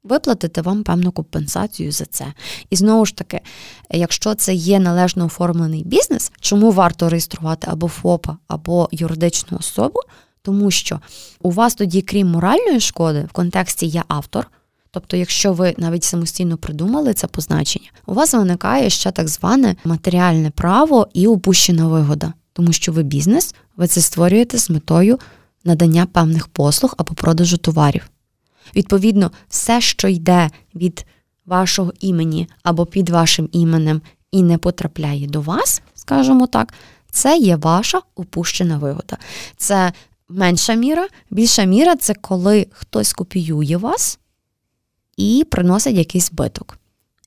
виплатити 0.03 0.61
вам 0.61 0.83
певну 0.83 1.11
компенсацію 1.11 1.91
за 1.91 2.05
це. 2.05 2.25
І 2.69 2.75
знову 2.75 3.05
ж 3.05 3.15
таки, 3.15 3.39
якщо 3.91 4.35
це 4.35 4.53
є 4.53 4.79
належно 4.79 5.25
оформлений 5.25 5.83
бізнес, 5.83 6.31
чому 6.39 6.71
варто 6.71 7.09
реєструвати 7.09 7.67
або 7.71 7.87
ФОПа, 7.87 8.37
або 8.47 8.89
юридичну 8.91 9.57
особу? 9.57 9.99
Тому 10.41 10.71
що 10.71 10.99
у 11.41 11.51
вас 11.51 11.75
тоді, 11.75 12.01
крім 12.01 12.27
моральної 12.27 12.79
шкоди, 12.79 13.25
в 13.29 13.31
контексті 13.31 13.85
є 13.85 14.03
автор. 14.07 14.47
Тобто, 14.91 15.17
якщо 15.17 15.53
ви 15.53 15.75
навіть 15.77 16.03
самостійно 16.03 16.57
придумали 16.57 17.13
це 17.13 17.27
позначення, 17.27 17.89
у 18.05 18.13
вас 18.13 18.33
виникає 18.33 18.89
ще 18.89 19.11
так 19.11 19.27
зване 19.27 19.75
матеріальне 19.85 20.49
право 20.49 21.07
і 21.13 21.27
упущена 21.27 21.87
вигода, 21.87 22.33
тому 22.53 22.73
що 22.73 22.91
ви 22.91 23.03
бізнес, 23.03 23.55
ви 23.77 23.87
це 23.87 24.01
створюєте 24.01 24.57
з 24.57 24.69
метою 24.69 25.19
надання 25.65 26.05
певних 26.05 26.47
послуг 26.47 26.93
або 26.97 27.13
продажу 27.13 27.57
товарів. 27.57 28.12
Відповідно, 28.75 29.31
все, 29.49 29.81
що 29.81 30.07
йде 30.07 30.49
від 30.75 31.05
вашого 31.45 31.93
імені 31.99 32.49
або 32.63 32.85
під 32.85 33.09
вашим 33.09 33.49
іменем 33.51 34.01
і 34.31 34.43
не 34.43 34.57
потрапляє 34.57 35.27
до 35.27 35.41
вас, 35.41 35.81
скажімо 35.95 36.47
так, 36.47 36.73
це 37.11 37.37
є 37.37 37.55
ваша 37.55 38.01
упущена 38.15 38.77
вигода. 38.77 39.17
Це 39.57 39.93
менша 40.29 40.73
міра, 40.73 41.07
більша 41.29 41.63
міра 41.63 41.95
це 41.95 42.13
коли 42.13 42.67
хтось 42.71 43.13
копіює 43.13 43.77
вас 43.77 44.19
і 45.17 45.45
приносить 45.51 45.95
якийсь 45.95 46.27
збиток. 46.27 46.77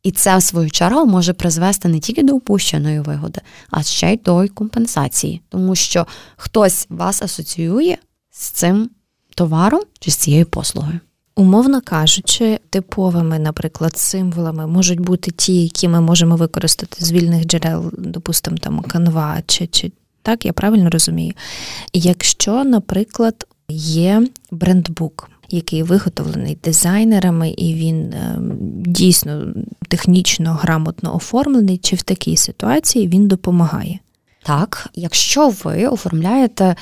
І 0.02 0.12
це, 0.12 0.37
в 0.37 0.43
свою 0.43 0.71
чергу, 0.71 1.07
може 1.07 1.33
призвести 1.33 1.88
не 1.88 2.00
тільки 2.00 2.23
до 2.23 2.35
упущеної 2.35 3.00
вигоди, 3.00 3.40
а 3.71 3.83
ще 3.83 4.12
й 4.12 4.16
до 4.16 4.49
компенсації, 4.55 5.43
тому 5.49 5.75
що 5.75 6.07
хтось 6.37 6.87
вас 6.88 7.23
асоціює 7.23 7.97
з 8.31 8.50
цим 8.50 8.90
товаром 9.35 9.83
чи 10.00 10.11
з 10.11 10.16
цією 10.16 10.47
послугою. 10.47 11.00
Умовно 11.38 11.81
кажучи, 11.81 12.61
типовими, 12.71 13.38
наприклад, 13.38 13.97
символами 13.97 14.66
можуть 14.66 15.00
бути 15.00 15.31
ті, 15.31 15.62
які 15.62 15.88
ми 15.88 16.00
можемо 16.00 16.37
використати 16.37 17.05
з 17.05 17.12
вільних 17.12 17.47
джерел, 17.47 17.93
допустимо, 17.99 18.57
там 18.57 18.81
канва, 18.81 19.43
чи, 19.47 19.66
чи 19.66 19.93
так, 20.23 20.47
я 20.47 20.52
правильно 20.52 20.90
розумію. 20.90 21.33
Якщо, 21.93 22.64
наприклад, 22.64 23.47
є 23.69 24.26
брендбук, 24.50 25.31
який 25.50 25.83
виготовлений 25.83 26.59
дизайнерами, 26.64 27.50
і 27.50 27.75
він 27.75 28.12
е, 28.12 28.38
дійсно 28.87 29.47
технічно 29.88 30.52
грамотно 30.55 31.16
оформлений, 31.16 31.78
чи 31.78 31.97
в 31.97 32.02
такій 32.02 32.37
ситуації 32.37 33.09
він 33.09 33.28
допомагає? 33.28 33.99
Так, 34.43 34.88
якщо 34.95 35.49
ви 35.49 35.87
оформляєте 35.87 36.76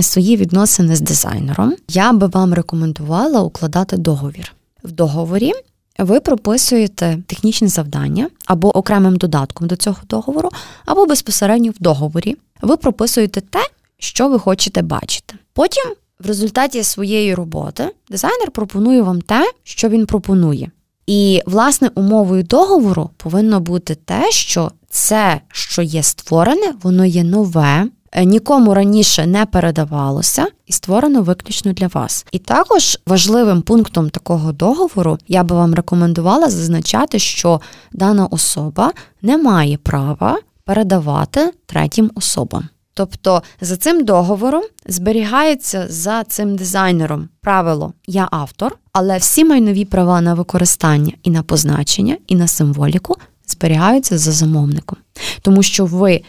свої 0.00 0.36
відносини 0.36 0.96
з 0.96 1.00
дизайнером, 1.00 1.74
я 1.88 2.12
би 2.12 2.26
вам 2.26 2.54
рекомендувала 2.54 3.40
укладати 3.40 3.96
договір. 3.96 4.52
В 4.84 4.92
договорі 4.92 5.52
ви 5.98 6.20
прописуєте 6.20 7.18
технічні 7.26 7.68
завдання 7.68 8.28
або 8.46 8.76
окремим 8.76 9.16
додатком 9.16 9.68
до 9.68 9.76
цього 9.76 9.98
договору, 10.08 10.50
або 10.84 11.06
безпосередньо 11.06 11.70
в 11.70 11.82
договорі. 11.82 12.36
Ви 12.62 12.76
прописуєте 12.76 13.40
те, 13.40 13.60
що 13.98 14.28
ви 14.28 14.38
хочете 14.38 14.82
бачити. 14.82 15.34
Потім, 15.52 15.84
в 16.20 16.26
результаті 16.26 16.82
своєї 16.82 17.34
роботи, 17.34 17.90
дизайнер 18.10 18.50
пропонує 18.50 19.02
вам 19.02 19.20
те, 19.20 19.52
що 19.64 19.88
він 19.88 20.06
пропонує. 20.06 20.70
І, 21.06 21.42
власне, 21.46 21.90
умовою 21.94 22.42
договору 22.42 23.10
повинно 23.16 23.60
бути 23.60 23.94
те, 23.94 24.30
що 24.30 24.70
це, 24.90 25.40
що 25.48 25.82
є 25.82 26.02
створене, 26.02 26.74
воно 26.82 27.04
є 27.04 27.24
нове, 27.24 27.84
е, 27.84 27.88
нікому 28.24 28.74
раніше 28.74 29.26
не 29.26 29.46
передавалося 29.46 30.46
і 30.66 30.72
створено 30.72 31.22
виключно 31.22 31.72
для 31.72 31.86
вас. 31.86 32.26
І 32.32 32.38
також 32.38 32.98
важливим 33.06 33.62
пунктом 33.62 34.10
такого 34.10 34.52
договору 34.52 35.18
я 35.28 35.42
би 35.42 35.56
вам 35.56 35.74
рекомендувала 35.74 36.50
зазначати, 36.50 37.18
що 37.18 37.60
дана 37.92 38.26
особа 38.26 38.92
не 39.22 39.38
має 39.38 39.76
права 39.76 40.38
передавати 40.64 41.52
третім 41.66 42.10
особам. 42.14 42.68
Тобто 42.94 43.42
за 43.60 43.76
цим 43.76 44.04
договором 44.04 44.62
зберігається 44.86 45.86
за 45.88 46.24
цим 46.24 46.56
дизайнером 46.56 47.28
правило 47.40 47.92
Я 48.06 48.28
автор, 48.30 48.78
але 48.92 49.18
всі 49.18 49.44
майнові 49.44 49.84
права 49.84 50.20
на 50.20 50.34
використання 50.34 51.12
і 51.22 51.30
на 51.30 51.42
позначення, 51.42 52.16
і 52.26 52.36
на 52.36 52.48
символіку 52.48 53.16
зберігаються 53.46 54.18
за 54.18 54.32
замовником. 54.32 54.98
Тому 55.42 55.62
що 55.62 55.86
ви, 55.86 56.22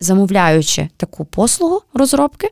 замовляючи 0.00 0.88
таку 0.96 1.24
послугу 1.24 1.80
розробки, 1.94 2.48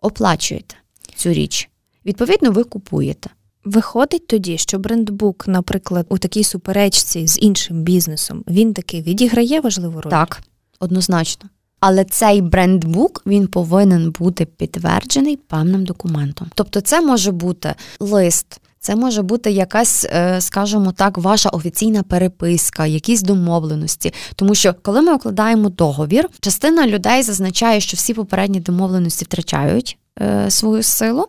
оплачуєте 0.00 0.74
цю 1.16 1.32
річ. 1.32 1.70
Відповідно, 2.06 2.50
ви 2.50 2.64
купуєте. 2.64 3.30
Виходить 3.64 4.26
тоді, 4.26 4.58
що 4.58 4.78
брендбук, 4.78 5.48
наприклад, 5.48 6.06
у 6.08 6.18
такій 6.18 6.44
суперечці 6.44 7.26
з 7.26 7.38
іншим 7.42 7.82
бізнесом, 7.82 8.44
він 8.48 8.74
таки 8.74 9.02
відіграє 9.02 9.60
важливу 9.60 10.00
роль? 10.00 10.10
Так, 10.10 10.42
однозначно. 10.80 11.50
Але 11.80 12.04
цей 12.04 12.40
брендбук 12.42 13.22
він 13.26 13.46
повинен 13.46 14.10
бути 14.10 14.44
підтверджений 14.44 15.36
певним 15.36 15.84
документом. 15.84 16.50
Тобто, 16.54 16.80
це 16.80 17.00
може 17.00 17.32
бути 17.32 17.74
лист, 18.00 18.60
це 18.84 18.96
може 18.96 19.22
бути 19.22 19.50
якась, 19.50 20.04
е, 20.04 20.40
скажімо 20.40 20.92
так, 20.92 21.18
ваша 21.18 21.48
офіційна 21.48 22.02
переписка, 22.02 22.86
якісь 22.86 23.22
домовленості. 23.22 24.14
Тому 24.36 24.54
що, 24.54 24.74
коли 24.82 25.02
ми 25.02 25.14
укладаємо 25.14 25.68
договір, 25.68 26.28
частина 26.40 26.86
людей 26.86 27.22
зазначає, 27.22 27.80
що 27.80 27.96
всі 27.96 28.14
попередні 28.14 28.60
домовленості 28.60 29.24
втрачають 29.24 29.98
е, 30.20 30.50
свою 30.50 30.82
силу. 30.82 31.26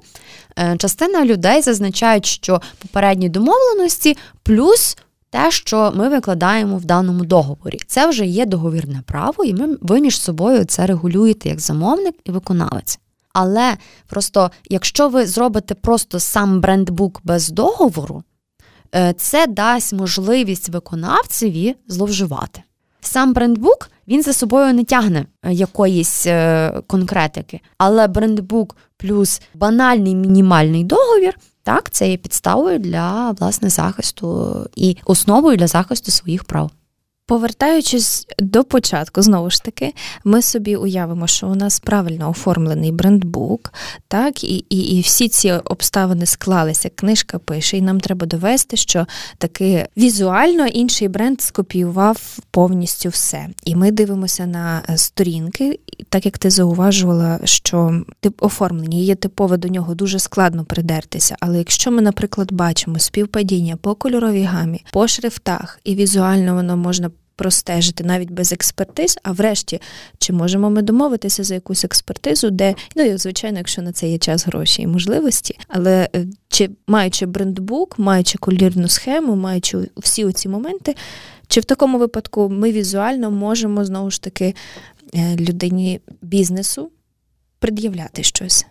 Е, 0.60 0.76
частина 0.78 1.26
людей 1.26 1.62
зазначають, 1.62 2.26
що 2.26 2.62
попередні 2.80 3.30
домовленості 3.30 4.18
плюс. 4.44 4.98
Те, 5.30 5.52
що 5.52 5.94
ми 5.96 6.10
викладаємо 6.10 6.78
в 6.78 6.86
даному 6.86 7.26
договорі, 7.26 7.80
це 7.88 8.08
вже 8.08 8.26
є 8.26 8.46
договірне 8.46 9.02
право, 9.06 9.44
і 9.44 9.54
ми 9.54 9.78
ви 9.82 10.00
між 10.00 10.22
собою 10.22 10.66
це 10.66 10.86
регулюєте 10.86 11.50
як 11.50 11.60
замовник 11.60 12.16
і 12.26 12.32
виконавець. 12.32 13.00
Але 13.36 13.78
просто 14.08 14.52
якщо 14.70 15.10
ви 15.10 15.26
зробите 15.26 15.76
просто 15.76 16.20
сам 16.20 16.62
брендбук 16.62 17.22
без 17.24 17.50
договору, 17.50 18.24
е, 18.96 19.14
це 19.18 19.48
дасть 19.48 19.94
можливість 19.94 20.70
виконавцеві 20.70 21.76
зловживати. 21.88 22.64
Сам 23.02 23.34
брендбук 23.34 23.92
він 24.08 24.24
за 24.24 24.34
собою 24.34 24.74
не 24.74 24.84
тягне 24.84 25.26
е, 25.44 25.54
якоїсь 25.54 26.28
е, 26.28 26.72
конкретики, 26.88 27.60
але 27.78 28.08
брендбук 28.08 28.78
плюс 28.98 29.42
банальний 29.54 30.16
мінімальний 30.16 30.84
договір. 30.84 31.38
Так, 31.64 31.90
це 31.90 32.10
є 32.10 32.18
підставою 32.18 32.80
для 32.80 33.32
власне 33.32 33.70
захисту 33.70 34.56
і 34.76 34.98
основою 35.06 35.58
для 35.58 35.68
захисту 35.68 36.12
своїх 36.12 36.44
прав. 36.44 36.72
Повертаючись 37.28 38.28
до 38.40 38.64
початку, 38.64 39.22
знову 39.22 39.50
ж 39.50 39.64
таки, 39.64 39.94
ми 40.24 40.42
собі 40.42 40.76
уявимо, 40.76 41.28
що 41.28 41.48
у 41.48 41.56
нас 41.56 41.80
правильно 41.80 42.30
оформлений 42.30 42.92
брендбук, 42.92 43.74
так, 44.08 44.44
і 44.44 44.66
і, 44.70 44.78
і 44.80 45.02
всі 45.02 45.30
ці 45.30 45.52
обставини 45.52 46.26
склалися, 46.26 46.90
книжка 46.96 47.40
пише, 47.40 47.78
і 47.78 47.82
нам 47.82 48.00
треба 48.00 48.26
довести, 48.26 48.78
що 48.78 49.08
таки 49.38 49.88
візуально 49.98 50.68
інший 50.68 51.08
бренд 51.08 51.42
скопіював 51.42 52.38
повністю 52.52 53.10
все. 53.10 53.48
І 53.66 53.76
ми 53.76 53.92
дивимося 53.92 54.46
на 54.46 54.82
сторінки, 54.96 55.80
так 56.10 56.26
як 56.26 56.38
ти 56.38 56.50
зауважувала, 56.50 57.40
що 57.44 58.02
тип 58.20 58.44
оформлення 58.44 58.98
є 58.98 59.16
типове 59.16 59.58
до 59.58 59.68
нього 59.68 59.96
дуже 59.96 60.20
складно 60.20 60.66
придертися. 60.66 61.36
Але 61.40 61.58
якщо 61.58 61.92
ми, 61.92 62.02
наприклад, 62.02 62.52
бачимо 62.52 63.00
співпадіння 63.00 63.76
по 63.76 63.96
кольоровій 63.96 64.44
гамі, 64.44 64.86
по 64.92 65.08
шрифтах, 65.08 65.80
і 65.84 65.96
візуально 65.96 66.54
воно 66.54 66.78
можна 66.78 67.12
простежити 67.36 68.04
навіть 68.04 68.32
без 68.32 68.54
експертиз. 68.54 69.18
А 69.24 69.32
врешті, 69.32 69.82
чи 70.18 70.34
можемо 70.34 70.70
ми 70.70 70.82
домовитися 70.82 71.44
за 71.44 71.54
якусь 71.54 71.86
експертизу, 71.86 72.50
де 72.50 72.76
ну 72.96 73.04
і 73.04 73.18
звичайно, 73.18 73.58
якщо 73.58 73.82
на 73.82 73.92
це 73.92 74.10
є 74.10 74.18
час, 74.18 74.46
гроші 74.48 74.82
і 74.82 74.88
можливості, 74.88 75.60
але 75.68 76.10
е, 76.16 76.26
чи 76.50 76.70
маючи 76.88 77.26
брендбук, 77.26 78.00
маючи 78.00 78.38
колірну 78.38 78.88
схему, 78.88 79.36
маючи 79.36 79.78
всі 79.98 80.32
ці 80.32 80.50
моменти, 80.50 80.96
чи 81.48 81.60
в 81.60 81.66
такому 81.66 81.98
випадку 81.98 82.50
ми 82.50 82.72
візуально 82.72 83.32
можемо 83.32 83.86
знову 83.86 84.12
ж 84.12 84.22
таки 84.22 84.56
е, 85.16 85.36
людині 85.36 86.02
бізнесу 86.22 86.90
пред'являти 87.60 88.24
щось? 88.24 88.66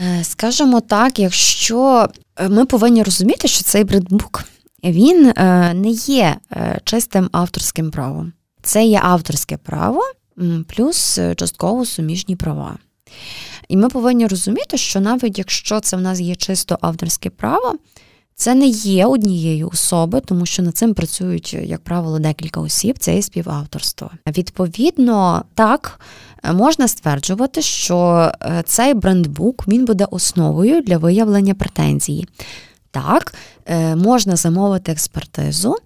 Е, 0.00 0.24
скажемо 0.24 0.80
так, 0.80 1.18
якщо 1.18 2.08
ми 2.48 2.66
повинні 2.66 3.02
розуміти, 3.02 3.48
що 3.48 3.64
цей 3.64 3.84
брендбук 3.84 4.44
він 4.90 5.32
е, 5.36 5.74
не 5.74 5.90
є 5.90 6.36
е, 6.52 6.80
чистим 6.84 7.28
авторським 7.32 7.90
правом. 7.90 8.32
Це 8.62 8.84
є 8.84 9.00
авторське 9.02 9.56
право 9.56 10.00
плюс 10.66 11.18
е, 11.18 11.34
частково 11.34 11.84
суміжні 11.84 12.36
права. 12.36 12.76
І 13.68 13.76
ми 13.76 13.88
повинні 13.88 14.26
розуміти, 14.26 14.76
що 14.76 15.00
навіть 15.00 15.38
якщо 15.38 15.80
це 15.80 15.96
в 15.96 16.00
нас 16.00 16.20
є 16.20 16.34
чисто 16.34 16.78
авторське 16.80 17.30
право, 17.30 17.74
це 18.34 18.54
не 18.54 18.66
є 18.66 19.06
однією 19.06 19.68
особи, 19.68 20.20
тому 20.20 20.46
що 20.46 20.62
над 20.62 20.76
цим 20.76 20.94
працюють, 20.94 21.54
як 21.54 21.80
правило, 21.80 22.18
декілька 22.18 22.60
осіб, 22.60 22.98
це 22.98 23.14
є 23.14 23.22
співавторство. 23.22 24.10
Відповідно, 24.26 25.44
так 25.54 26.00
можна 26.52 26.88
стверджувати, 26.88 27.62
що 27.62 28.30
цей 28.64 28.94
брендбук 28.94 29.68
він 29.68 29.84
буде 29.84 30.06
основою 30.10 30.80
для 30.80 30.98
виявлення 30.98 31.54
претензії. 31.54 32.28
Так, 32.92 33.34
е, 33.66 33.96
можна 33.96 34.36
замовити 34.36 34.92
експертизу. 34.92 35.76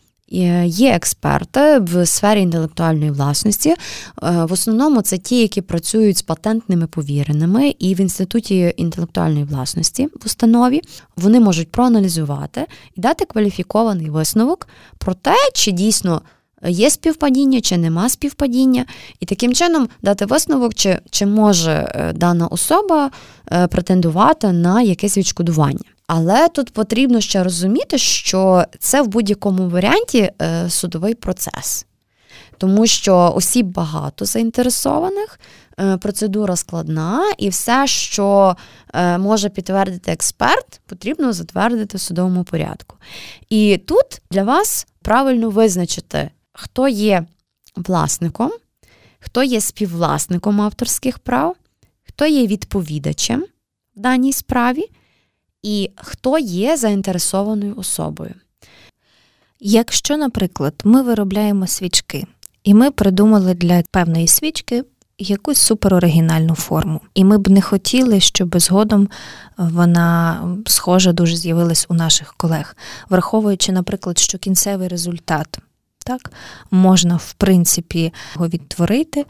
Є 0.64 0.90
експерти 0.90 1.78
в 1.78 2.06
сфері 2.06 2.40
інтелектуальної 2.40 3.10
власності. 3.10 3.70
Е, 3.70 3.76
в 4.20 4.52
основному 4.52 5.02
це 5.02 5.18
ті, 5.18 5.40
які 5.40 5.60
працюють 5.60 6.18
з 6.18 6.22
патентними 6.22 6.86
повіреними, 6.86 7.74
і 7.78 7.94
в 7.94 8.00
інституті 8.00 8.74
інтелектуальної 8.76 9.44
власності 9.44 10.06
в 10.06 10.26
установі 10.26 10.80
вони 11.16 11.40
можуть 11.40 11.72
проаналізувати 11.72 12.66
і 12.94 13.00
дати 13.00 13.24
кваліфікований 13.24 14.10
висновок 14.10 14.68
про 14.98 15.14
те, 15.14 15.34
чи 15.54 15.72
дійсно 15.72 16.22
є 16.68 16.90
співпадіння, 16.90 17.60
чи 17.60 17.76
нема 17.76 18.08
співпадіння, 18.08 18.84
і 19.20 19.26
таким 19.26 19.54
чином 19.54 19.88
дати 20.02 20.26
висновок, 20.26 20.74
чи, 20.74 20.98
чи 21.10 21.26
може 21.26 21.92
е, 21.94 22.12
дана 22.12 22.46
особа 22.46 23.10
претендувати 23.70 24.52
на 24.52 24.82
якесь 24.82 25.18
відшкодування. 25.18 25.95
Але 26.06 26.48
тут 26.48 26.72
потрібно 26.72 27.20
ще 27.20 27.44
розуміти, 27.44 27.98
що 27.98 28.64
це 28.78 29.02
в 29.02 29.06
будь-якому 29.06 29.68
варіанті 29.68 30.30
е, 30.42 30.70
судовий 30.70 31.14
процес, 31.14 31.86
тому 32.58 32.86
що 32.86 33.32
осіб 33.36 33.66
багато 33.66 34.24
заінтересованих, 34.24 35.40
е, 35.80 35.96
процедура 35.96 36.56
складна, 36.56 37.32
і 37.38 37.48
все, 37.48 37.86
що 37.86 38.56
е, 38.94 39.18
може 39.18 39.48
підтвердити 39.48 40.12
експерт, 40.12 40.80
потрібно 40.86 41.32
затвердити 41.32 41.96
в 41.96 42.00
судовому 42.00 42.44
порядку. 42.44 42.96
І 43.48 43.78
тут 43.86 44.22
для 44.30 44.42
вас 44.42 44.86
правильно 45.02 45.50
визначити, 45.50 46.30
хто 46.52 46.88
є 46.88 47.26
власником, 47.76 48.50
хто 49.20 49.42
є 49.42 49.60
співвласником 49.60 50.60
авторських 50.60 51.18
прав, 51.18 51.56
хто 52.02 52.26
є 52.26 52.46
відповідачем 52.46 53.44
в 53.96 54.00
даній 54.00 54.32
справі 54.32 54.84
і 55.62 55.90
хто 55.96 56.38
є 56.38 56.76
заінтересованою 56.76 57.74
особою. 57.76 58.34
Якщо, 59.60 60.16
наприклад, 60.16 60.74
ми 60.84 61.02
виробляємо 61.02 61.66
свічки, 61.66 62.26
і 62.64 62.74
ми 62.74 62.90
придумали 62.90 63.54
для 63.54 63.82
певної 63.90 64.28
свічки 64.28 64.84
якусь 65.18 65.58
супероригінальну 65.58 66.54
форму, 66.54 67.00
і 67.14 67.24
ми 67.24 67.38
б 67.38 67.48
не 67.48 67.62
хотіли, 67.62 68.20
щоб 68.20 68.60
згодом 68.60 69.08
вона 69.56 70.42
схожа 70.66 71.12
дуже 71.12 71.36
з'явилась 71.36 71.86
у 71.88 71.94
наших 71.94 72.34
колег, 72.34 72.76
враховуючи, 73.08 73.72
наприклад, 73.72 74.18
що 74.18 74.38
кінцевий 74.38 74.88
результат 74.88 75.58
так 76.06 76.32
можна 76.70 77.16
в 77.16 77.32
принципі 77.32 78.12
його 78.34 78.48
відтворити, 78.48 79.24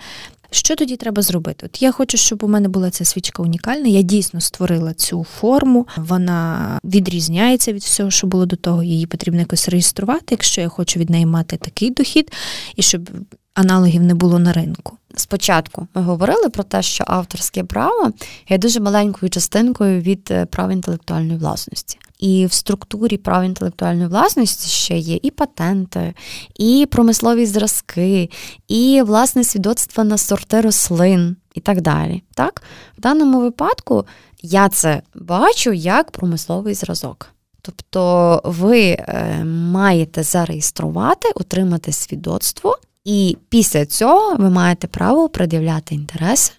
що 0.51 0.77
тоді 0.77 0.97
треба 0.97 1.23
зробити? 1.23 1.67
От 1.67 1.83
я 1.83 1.93
хочу, 1.93 2.17
щоб 2.17 2.45
у 2.45 2.49
мене 2.49 2.69
була 2.69 2.91
ця 2.91 3.05
свічка 3.05 3.43
унікальна. 3.43 3.89
Я 3.89 4.03
дійсно 4.03 4.41
створила 4.41 4.95
цю 4.95 5.25
форму, 5.25 5.87
вона 5.97 6.79
відрізняється 6.85 7.73
від 7.73 7.83
всього, 7.83 8.11
що 8.11 8.27
було 8.27 8.47
до 8.47 8.57
того. 8.57 8.83
Її 8.83 9.07
потрібно 9.07 9.41
якось 9.41 9.69
реєструвати, 9.69 10.27
якщо 10.31 10.61
я 10.61 10.69
хочу 10.69 11.01
від 11.01 11.11
неї 11.11 11.27
мати 11.27 11.57
такий 11.57 11.91
дохід, 11.91 12.33
і 12.77 12.83
щоб 12.83 13.11
аналогів 13.55 14.03
не 14.03 14.15
було 14.15 14.39
на 14.39 14.53
ринку. 14.53 14.97
Спочатку 15.17 15.89
ми 15.95 16.03
говорили 16.03 16.49
про 16.49 16.65
те, 16.65 16.83
що 16.83 17.05
авторське 17.07 17.65
право 17.65 18.13
є 18.49 18.59
дуже 18.59 18.81
маленькою 18.81 19.31
частинкою 19.31 20.01
від 20.01 20.29
е, 20.31 20.47
прав 20.47 20.71
інтелектуальної 20.71 21.39
власності. 21.39 21.99
І 22.19 22.47
в 22.47 22.53
структурі 22.53 23.17
прав 23.17 23.45
інтелектуальної 23.45 24.09
власності 24.09 24.69
ще 24.69 24.99
є 24.99 25.19
і 25.23 25.31
патенти, 25.31 26.15
і 26.59 26.87
промислові 26.91 27.47
зразки, 27.47 28.31
і 28.69 29.03
власне 29.03 29.45
свідоцтва 29.45 30.05
на 30.05 30.19
сорти 30.19 30.61
рослин 30.61 31.37
і 31.55 31.61
так 31.61 31.81
далі. 31.81 32.23
Так? 32.35 32.63
В 32.99 33.01
даному 33.01 33.41
випадку 33.41 34.07
я 34.43 34.69
це 34.69 35.03
бачу 35.15 35.73
як 35.73 36.11
промисловий 36.11 36.75
зразок. 36.75 37.29
Тобто 37.63 38.41
ви 38.45 38.81
е, 38.89 39.45
маєте 39.45 40.23
зареєструвати, 40.23 41.29
отримати 41.35 41.93
свідоцтво, 41.93 42.79
і 43.05 43.37
після 43.49 43.87
цього 43.87 44.37
ви 44.37 44.51
маєте 44.51 44.87
право 44.87 45.29
пред'являти 45.29 45.95
інтереси 45.95 46.53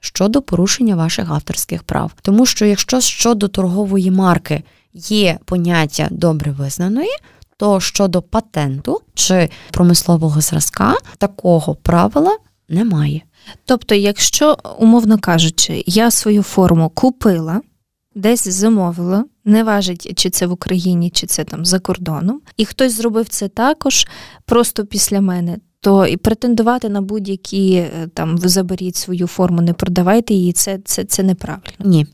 щодо 0.00 0.42
порушення 0.42 0.96
ваших 0.96 1.30
авторських 1.30 1.82
прав. 1.82 2.12
Тому 2.22 2.46
що 2.46 2.66
якщо 2.66 3.00
щодо 3.00 3.48
торгової 3.48 4.10
марки 4.10 4.62
є 4.94 5.38
поняття 5.44 6.08
добре 6.10 6.50
визнаної, 6.50 7.10
то 7.56 7.80
щодо 7.80 8.22
патенту 8.22 9.00
чи 9.14 9.48
промислового 9.70 10.40
зразка 10.40 10.94
такого 11.18 11.74
правила 11.74 12.38
немає. 12.68 13.22
Тобто, 13.64 13.94
якщо, 13.94 14.58
умовно 14.78 15.18
кажучи, 15.18 15.84
я 15.86 16.10
свою 16.10 16.42
форму 16.42 16.88
купила, 16.88 17.60
десь 18.14 18.48
замовило, 18.48 19.24
не 19.44 19.64
важить, 19.64 20.18
чи 20.18 20.30
це 20.30 20.46
в 20.46 20.52
Україні, 20.52 21.10
чи 21.10 21.26
це 21.26 21.44
там 21.44 21.64
за 21.64 21.78
кордоном, 21.78 22.40
і 22.56 22.64
хтось 22.64 22.96
зробив 22.96 23.28
це 23.28 23.48
також 23.48 24.06
просто 24.44 24.86
після 24.86 25.20
мене. 25.20 25.56
То 25.80 26.06
і 26.06 26.16
претендувати 26.16 26.88
на 26.88 27.00
будь-які 27.00 27.74
е, 27.74 28.08
там 28.14 28.36
ви 28.36 28.48
заберіть 28.48 28.96
свою 28.96 29.26
форму, 29.26 29.62
не 29.62 29.72
продавайте 29.72 30.34
її, 30.34 30.52
це 30.52 30.78
це, 30.84 31.04
це 31.04 31.22
неправильно. 31.22 31.72
Ні. 31.84 32.06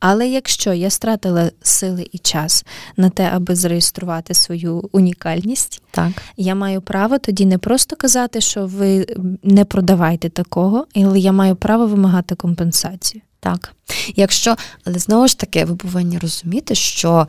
Але 0.00 0.28
якщо 0.28 0.72
я 0.72 0.90
стратила 0.90 1.50
сили 1.62 2.06
і 2.12 2.18
час 2.18 2.64
на 2.96 3.10
те, 3.10 3.30
аби 3.34 3.56
зареєструвати 3.56 4.34
свою 4.34 4.88
унікальність, 4.92 5.82
так 5.90 6.12
я 6.36 6.54
маю 6.54 6.80
право 6.80 7.18
тоді 7.18 7.46
не 7.46 7.58
просто 7.58 7.96
казати, 7.96 8.40
що 8.40 8.66
ви 8.66 9.06
не 9.42 9.64
продавайте 9.64 10.28
такого, 10.28 10.86
але 10.96 11.18
я 11.18 11.32
маю 11.32 11.56
право 11.56 11.86
вимагати 11.86 12.34
компенсацію. 12.34 13.22
Так, 13.40 13.74
якщо, 14.16 14.56
але 14.84 14.98
знову 14.98 15.28
ж 15.28 15.38
таки, 15.38 15.64
ви 15.64 15.76
повинні 15.76 16.18
розуміти, 16.18 16.74
що 16.74 17.28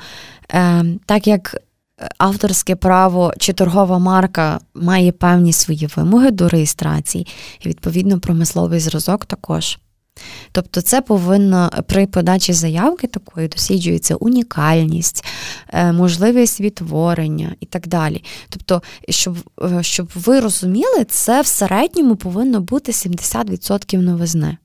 е, 0.54 0.86
так 1.06 1.28
як 1.28 1.56
авторське 2.18 2.76
право 2.76 3.34
чи 3.38 3.54
торгова 3.54 4.00
марка 4.00 4.60
має 4.74 5.12
певні 5.12 5.54
свої 5.54 5.90
вимоги 5.96 6.32
до 6.32 6.50
реєстрації, 6.50 7.28
і 7.60 7.70
відповідно 7.70 8.20
промисловий 8.20 8.80
зразок 8.80 9.26
також. 9.26 9.78
Тобто, 10.56 10.82
це 10.82 11.02
повинно 11.02 11.70
при 11.88 12.08
подачі 12.08 12.54
заявки 12.54 13.08
такої 13.08 13.48
досліджується 13.48 14.16
унікальність, 14.16 15.26
е, 15.70 15.92
можливість 15.92 16.62
відтворення 16.62 17.56
і 17.60 17.66
так 17.66 17.88
далі. 17.88 18.24
Тобто, 18.50 18.82
щоб 19.10 19.38
е, 19.62 19.84
щоб 19.84 20.10
ви 20.16 20.40
розуміли, 20.40 21.06
це 21.10 21.42
в 21.42 21.48
середньому 21.48 22.16
повинно 22.16 22.62
бути 22.62 22.92
70% 22.92 23.98
новизни 23.98 24.58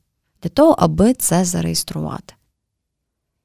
для 0.42 0.50
того, 0.50 0.76
аби 0.78 1.14
це 1.14 1.44
зареєструвати. 1.44 2.34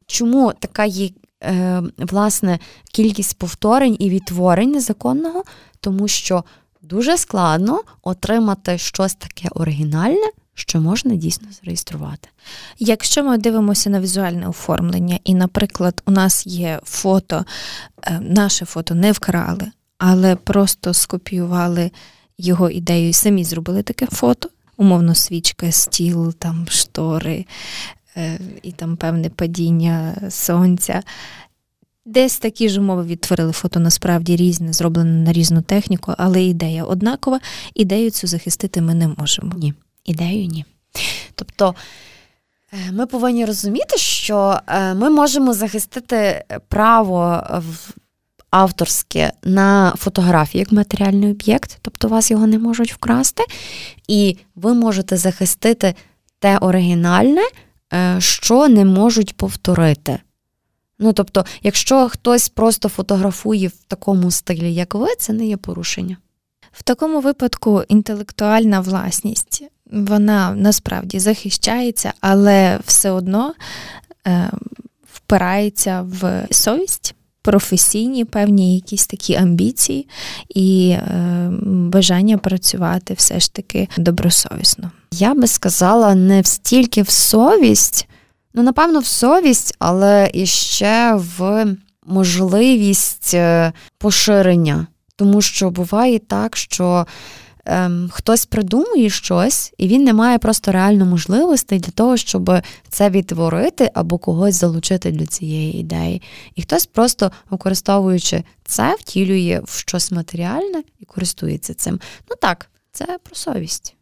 Чому 0.07 0.53
така 0.59 0.85
є 0.85 1.09
е, 1.43 1.83
власне 1.97 2.59
кількість 2.91 3.37
повторень 3.37 3.95
і 3.99 4.09
відтворень 4.09 4.71
незаконного? 4.71 5.43
Тому 5.79 6.07
що 6.07 6.43
дуже 6.81 7.17
складно 7.17 7.81
отримати 8.03 8.77
щось 8.77 9.15
таке 9.15 9.49
оригінальне 9.55 10.31
що 10.55 10.81
можна 10.81 11.15
дійсно 11.15 11.47
зареєструвати. 11.61 12.29
Якщо 12.79 13.23
ми 13.23 13.37
дивимося 13.37 13.89
на 13.89 13.99
візуальне 13.99 14.47
оформлення, 14.47 15.19
і, 15.23 15.33
наприклад, 15.33 16.01
у 16.05 16.11
нас 16.11 16.47
є 16.47 16.79
фото, 16.83 17.45
е, 18.03 18.19
наше 18.21 18.65
фото 18.65 18.95
не 18.95 19.11
вкрали, 19.11 19.71
але 19.97 20.35
просто 20.35 20.93
скопіювали 20.93 21.91
його 22.37 22.69
ідею 22.69 23.09
і 23.09 23.13
самі 23.13 23.43
зробили 23.43 23.83
таке 23.83 24.05
фото. 24.05 24.49
Умовно, 24.77 25.15
свічка, 25.15 25.71
стіл, 25.71 26.33
там 26.33 26.65
штори 26.69 27.45
е, 28.17 28.39
і 28.63 28.71
там 28.71 28.97
певне 28.97 29.29
падіння 29.29 30.15
сонця. 30.29 31.03
Десь 32.05 32.39
такі 32.39 32.69
ж 32.69 32.79
умови 32.79 33.03
відтворили 33.03 33.51
фото 33.51 33.79
насправді 33.79 34.35
різне, 34.35 34.73
зроблене 34.73 35.11
на 35.11 35.33
різну 35.33 35.61
техніку, 35.61 36.13
але 36.17 36.43
ідея 36.43 36.83
однакова. 36.83 37.39
Ідею 37.73 38.11
цю 38.11 38.27
захистити 38.27 38.81
ми 38.81 38.93
не 38.93 39.07
можемо. 39.07 39.53
Ні 39.57 39.73
ідею 40.05 40.45
ні. 40.45 40.65
Тобто 41.35 41.75
е, 42.73 42.91
ми 42.91 43.05
повинні 43.05 43.45
розуміти, 43.45 43.97
що 43.97 44.59
е, 44.67 44.93
ми 44.93 45.09
можемо 45.09 45.53
захистити 45.53 46.45
право 46.67 47.43
авторське 48.55 49.33
на 49.43 49.93
фотографію 49.97 50.59
як 50.59 50.71
матеріальний 50.71 51.31
об'єкт, 51.31 51.77
тобто 51.81 52.07
вас 52.07 52.31
його 52.31 52.47
не 52.47 52.59
можуть 52.59 52.93
вкрасти, 52.93 53.43
і 54.07 54.37
ви 54.55 54.73
можете 54.73 55.17
захистити 55.17 55.95
те 56.39 56.57
оригінальне, 56.57 57.41
е, 57.93 58.15
що 58.19 58.67
не 58.67 58.85
можуть 58.85 59.37
повторити. 59.37 60.19
Ну, 60.99 61.13
тобто, 61.13 61.45
якщо 61.63 62.09
хтось 62.09 62.49
просто 62.49 62.89
фотографує 62.89 63.67
в 63.67 63.83
такому 63.87 64.31
стилі, 64.31 64.73
як 64.73 64.95
ви, 64.95 65.07
це 65.19 65.33
не 65.33 65.45
є 65.45 65.57
порушення. 65.57 66.17
В 66.71 66.83
такому 66.83 67.19
випадку 67.19 67.83
інтелектуальна 67.87 68.79
власність 68.79 69.63
вона 69.91 70.53
насправді 70.55 71.19
захищається, 71.19 72.13
але 72.21 72.79
все 72.85 73.11
одно 73.11 73.53
е, 74.27 74.51
впирається 75.13 76.01
в 76.01 76.47
совість. 76.51 77.15
Професійні 77.41 78.25
певні 78.25 78.75
якісь 78.75 79.07
такі 79.07 79.35
амбіції 79.35 80.07
і 80.49 80.89
е, 80.89 81.49
бажання 81.65 82.37
працювати 82.37 83.13
все 83.13 83.39
ж 83.39 83.53
таки 83.53 83.87
добросовісно. 83.97 84.91
Я 85.11 85.33
би 85.33 85.47
сказала, 85.47 86.15
не 86.15 86.43
стільки 86.43 87.01
в 87.01 87.09
совість, 87.09 88.07
ну, 88.53 88.63
напевно, 88.63 88.99
в 88.99 89.05
совість, 89.05 89.75
але 89.79 90.31
і 90.33 90.45
ще 90.45 91.13
в 91.15 91.65
можливість 92.05 93.33
е, 93.33 93.73
поширення. 93.97 94.87
Тому 95.15 95.41
що 95.41 95.69
буває 95.69 96.19
так, 96.19 96.57
що 96.57 97.07
ем, 97.65 98.09
хтось 98.13 98.45
придумує 98.45 99.09
щось, 99.09 99.73
і 99.77 99.87
він 99.87 100.03
не 100.03 100.13
має 100.13 100.37
просто 100.37 100.71
реально 100.71 101.05
можливостей 101.05 101.79
для 101.79 101.91
того, 101.91 102.17
щоб 102.17 102.51
це 102.89 103.09
відтворити 103.09 103.91
або 103.93 104.17
когось 104.17 104.55
залучити 104.55 105.11
до 105.11 105.25
цієї 105.25 105.79
ідеї. 105.79 106.21
І 106.55 106.61
хтось 106.61 106.85
просто, 106.85 107.31
використовуючи 107.49 108.43
це, 108.65 108.95
втілює 108.99 109.61
в 109.65 109.77
щось 109.79 110.11
матеріальне 110.11 110.83
і 110.99 111.05
користується 111.05 111.73
цим. 111.73 111.99
Ну 112.29 112.35
так, 112.41 112.69
це 112.91 113.05
про 113.23 113.35
совість. 113.35 113.95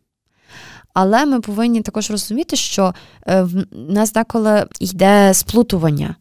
Але 0.93 1.25
ми 1.25 1.41
повинні 1.41 1.81
також 1.81 2.11
розуміти, 2.11 2.55
що 2.55 2.93
е, 3.27 3.41
в 3.41 3.65
нас 3.71 4.13
деколи 4.13 4.67
йде 4.79 5.33
сплутування. 5.33 6.15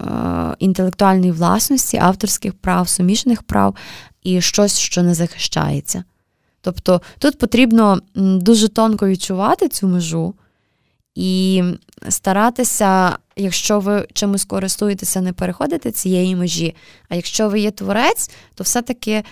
Е, 0.00 0.56
інтелектуальної 0.58 1.32
власності, 1.32 1.96
авторських 1.96 2.54
прав, 2.54 2.88
суміжних 2.88 3.42
прав 3.42 3.76
і 4.22 4.40
щось, 4.40 4.78
що 4.78 5.02
не 5.02 5.14
захищається. 5.14 6.04
Тобто 6.64 7.02
тут 7.18 7.38
потрібно 7.38 8.00
дуже 8.14 8.68
тонко 8.68 9.08
відчувати 9.08 9.68
цю 9.68 9.88
межу 9.88 10.34
і 11.14 11.62
старатися, 12.08 13.18
якщо 13.36 13.80
ви 13.80 14.08
чимось 14.12 14.44
користуєтеся, 14.44 15.20
не 15.20 15.32
переходити 15.32 15.92
цієї 15.92 16.36
межі. 16.36 16.74
А 17.08 17.14
якщо 17.14 17.48
ви 17.48 17.60
є 17.60 17.70
творець, 17.70 18.30
то 18.54 18.64
все-таки 18.64 19.24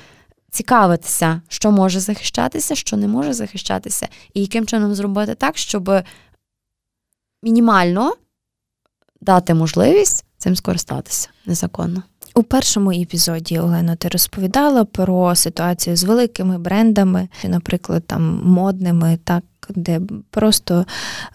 цікавитися, 0.50 1.42
що 1.48 1.70
може 1.70 2.00
захищатися, 2.00 2.74
що 2.74 2.96
не 2.96 3.08
може 3.08 3.32
захищатися, 3.32 4.08
і 4.34 4.40
яким 4.40 4.66
чином 4.66 4.94
зробити 4.94 5.34
так, 5.34 5.58
щоб 5.58 5.90
мінімально 7.42 8.14
дати 9.20 9.54
можливість 9.54 10.24
цим 10.38 10.56
скористатися 10.56 11.28
незаконно. 11.46 12.02
У 12.34 12.42
першому 12.42 12.92
епізоді 12.92 13.58
Олено, 13.58 13.96
ти 13.96 14.08
розповідала 14.08 14.84
про 14.84 15.34
ситуацію 15.34 15.96
з 15.96 16.04
великими 16.04 16.58
брендами, 16.58 17.28
наприклад, 17.44 18.02
там 18.06 18.40
модними, 18.44 19.18
так 19.24 19.42
де 19.68 20.00
просто 20.30 20.86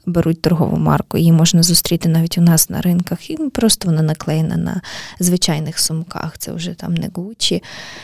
беруть 0.05 0.41
торгову 0.41 0.77
марку, 0.77 1.17
її 1.17 1.31
можна 1.31 1.63
зустріти 1.63 2.09
навіть 2.09 2.37
у 2.37 2.41
нас 2.41 2.69
на 2.69 2.81
ринках, 2.81 3.29
і 3.29 3.37
просто 3.37 3.89
вона 3.89 4.01
наклеєна 4.01 4.57
на 4.57 4.81
звичайних 5.19 5.79
сумках. 5.79 6.37
Це 6.37 6.51
вже 6.51 6.73
там 6.73 6.93
не 6.93 7.09
Гучі 7.13 7.63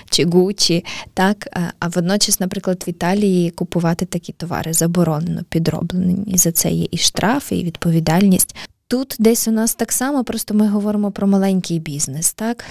чи 0.09 0.25
Гучі. 0.25 0.85
так. 1.13 1.47
А 1.79 1.87
водночас, 1.87 2.39
наприклад, 2.39 2.83
в 2.87 2.89
Італії 2.89 3.49
купувати 3.49 4.05
такі 4.05 4.33
товари 4.33 4.73
заборонено 4.73 5.41
підроблені. 5.49 6.23
І 6.27 6.37
за 6.37 6.51
це 6.51 6.71
є 6.71 6.87
і 6.91 6.97
штрафи, 6.97 7.55
і 7.55 7.63
відповідальність. 7.63 8.55
Тут 8.87 9.15
десь 9.19 9.47
у 9.47 9.51
нас 9.51 9.75
так 9.75 9.91
само, 9.91 10.23
просто 10.23 10.53
ми 10.53 10.67
говоримо 10.67 11.11
про 11.11 11.27
маленький 11.27 11.79
бізнес, 11.79 12.33
так? 12.33 12.65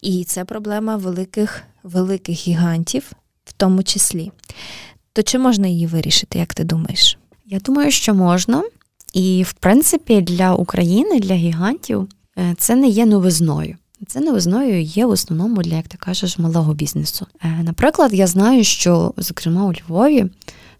І 0.00 0.24
це 0.24 0.44
проблема 0.44 0.96
великих 0.96 1.62
великих 1.82 2.48
гігантів, 2.48 3.12
в 3.44 3.52
тому 3.52 3.82
числі. 3.82 4.32
То 5.12 5.22
чи 5.22 5.38
можна 5.38 5.68
її 5.68 5.86
вирішити, 5.86 6.38
як 6.38 6.54
ти 6.54 6.64
думаєш? 6.64 7.18
Я 7.46 7.58
думаю, 7.58 7.90
що 7.90 8.14
можна. 8.14 8.62
І, 9.12 9.42
в 9.42 9.52
принципі, 9.52 10.20
для 10.20 10.54
України, 10.54 11.20
для 11.20 11.34
гігантів, 11.34 12.08
е, 12.38 12.54
це 12.58 12.76
не 12.76 12.88
є 12.88 13.06
новизною. 13.06 13.76
Це 14.06 14.20
новизною 14.20 14.82
є 14.82 15.06
в 15.06 15.10
основному 15.10 15.62
для, 15.62 15.76
як 15.76 15.88
ти 15.88 15.96
кажеш, 15.96 16.38
малого 16.38 16.74
бізнесу. 16.74 17.26
Е, 17.42 17.60
наприклад, 17.62 18.14
я 18.14 18.26
знаю, 18.26 18.64
що, 18.64 19.14
зокрема, 19.16 19.66
у 19.66 19.72
Львові 19.72 20.26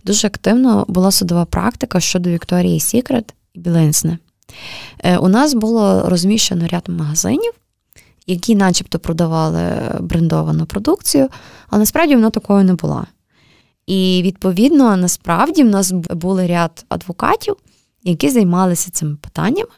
дуже 0.04 0.26
активно 0.26 0.84
була 0.88 1.10
судова 1.10 1.44
практика 1.44 2.00
щодо 2.00 2.30
Вікторії 2.30 2.80
Сікрет 2.80 3.34
і 3.54 3.58
Біленсне. 3.58 4.18
Е, 4.98 5.18
у 5.18 5.28
нас 5.28 5.54
було 5.54 6.02
розміщено 6.08 6.66
ряд 6.66 6.88
магазинів, 6.88 7.52
які 8.26 8.54
начебто 8.54 8.98
продавали 8.98 9.62
брендовану 10.00 10.66
продукцію, 10.66 11.28
але 11.70 11.80
насправді 11.80 12.14
вона 12.14 12.30
такою 12.30 12.64
не 12.64 12.74
була. 12.74 13.06
І 13.86 14.20
відповідно, 14.24 14.96
насправді 14.96 15.62
в 15.62 15.68
нас 15.68 15.92
були 15.92 16.46
ряд 16.46 16.84
адвокатів, 16.88 17.56
які 18.02 18.30
займалися 18.30 18.90
цими 18.90 19.16
питаннями. 19.16 19.70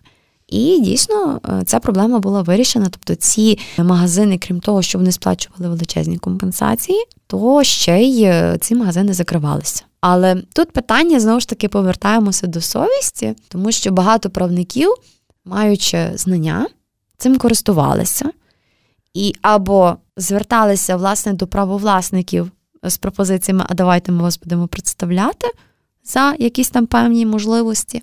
І 0.48 0.80
дійсно 0.80 1.40
е, 1.48 1.62
ця 1.66 1.78
проблема 1.78 2.18
була 2.18 2.42
вирішена. 2.42 2.86
Тобто 2.90 3.14
ці 3.14 3.58
магазини, 3.78 4.38
крім 4.38 4.60
того, 4.60 4.82
що 4.82 4.98
вони 4.98 5.12
сплачували 5.12 5.68
величезні 5.68 6.18
компенсації, 6.18 7.04
то 7.26 7.64
ще 7.64 8.02
й 8.02 8.24
е, 8.24 8.58
ці 8.60 8.74
магазини 8.74 9.12
закривалися. 9.12 9.84
Але 10.08 10.34
тут 10.34 10.72
питання 10.72 11.20
знову 11.20 11.40
ж 11.40 11.48
таки 11.48 11.68
повертаємося 11.68 12.46
до 12.46 12.60
совісті, 12.60 13.34
тому 13.48 13.72
що 13.72 13.90
багато 13.90 14.30
правників 14.30 14.94
маючи 15.44 16.10
знання, 16.14 16.66
цим 17.16 17.38
користувалися 17.38 18.30
і 19.14 19.34
або 19.42 19.96
зверталися 20.16 20.96
власне 20.96 21.32
до 21.32 21.46
правовласників 21.46 22.50
з 22.82 22.98
пропозиціями, 22.98 23.64
а 23.68 23.74
давайте 23.74 24.12
ми 24.12 24.22
вас 24.22 24.38
будемо 24.38 24.66
представляти 24.66 25.46
за 26.04 26.34
якісь 26.38 26.70
там 26.70 26.86
певні 26.86 27.26
можливості. 27.26 28.02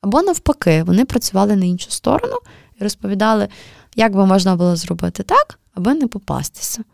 Або 0.00 0.22
навпаки, 0.22 0.82
вони 0.82 1.04
працювали 1.04 1.56
на 1.56 1.64
іншу 1.64 1.90
сторону 1.90 2.36
і 2.80 2.84
розповідали, 2.84 3.48
як 3.96 4.16
би 4.16 4.26
можна 4.26 4.56
було 4.56 4.76
зробити 4.76 5.22
так, 5.22 5.58
аби 5.74 5.94
не 5.94 6.06
попастися. 6.06 6.84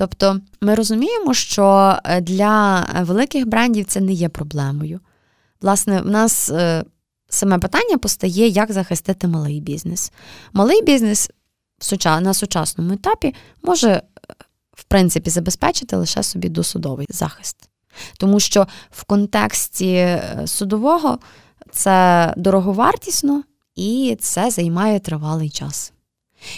Тобто 0.00 0.40
ми 0.60 0.74
розуміємо, 0.74 1.34
що 1.34 1.96
е, 2.04 2.20
для 2.20 2.86
великих 3.00 3.46
брендів 3.46 3.84
це 3.84 4.00
не 4.00 4.12
є 4.12 4.28
проблемою. 4.28 5.00
Власне, 5.60 6.00
в 6.00 6.06
нас 6.06 6.48
е, 6.48 6.84
саме 7.28 7.58
питання 7.58 7.98
постає, 7.98 8.48
як 8.48 8.72
захистити 8.72 9.28
малий 9.28 9.60
бізнес. 9.60 10.12
Малий 10.52 10.82
бізнес 10.82 11.30
на 12.04 12.34
сучасному 12.34 12.92
етапі 12.92 13.34
може, 13.62 13.90
е, 13.90 14.02
в 14.72 14.84
принципі, 14.84 15.30
забезпечити 15.30 15.96
лише 15.96 16.22
собі 16.22 16.48
досудовий 16.48 17.06
захист. 17.10 17.56
Тому 18.18 18.40
що 18.40 18.66
в 18.90 19.04
контексті 19.04 20.18
судового 20.46 21.18
це 21.70 22.34
дороговартісно 22.36 23.42
і 23.76 24.16
це 24.20 24.50
займає 24.50 25.00
тривалий 25.00 25.50
час. 25.50 25.92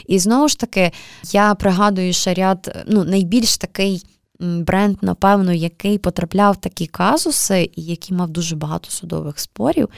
І 0.07 0.19
знову 0.19 0.49
ж 0.49 0.59
таки, 0.59 0.93
я 1.33 1.55
пригадую 1.55 2.13
ще 2.13 2.35
ряд, 2.35 2.85
ну, 2.87 3.05
найбільш 3.05 3.57
такий 3.57 4.03
бренд, 4.43 4.97
напевно, 5.03 5.53
який 5.53 5.99
потрапляв 5.99 6.55
в 6.55 6.61
такі 6.61 6.87
казуси, 6.87 7.71
і 7.77 7.83
який 7.83 8.17
мав 8.17 8.31
дуже 8.31 8.57
багато 8.57 8.91
судових 8.91 9.39
спорів, 9.39 9.89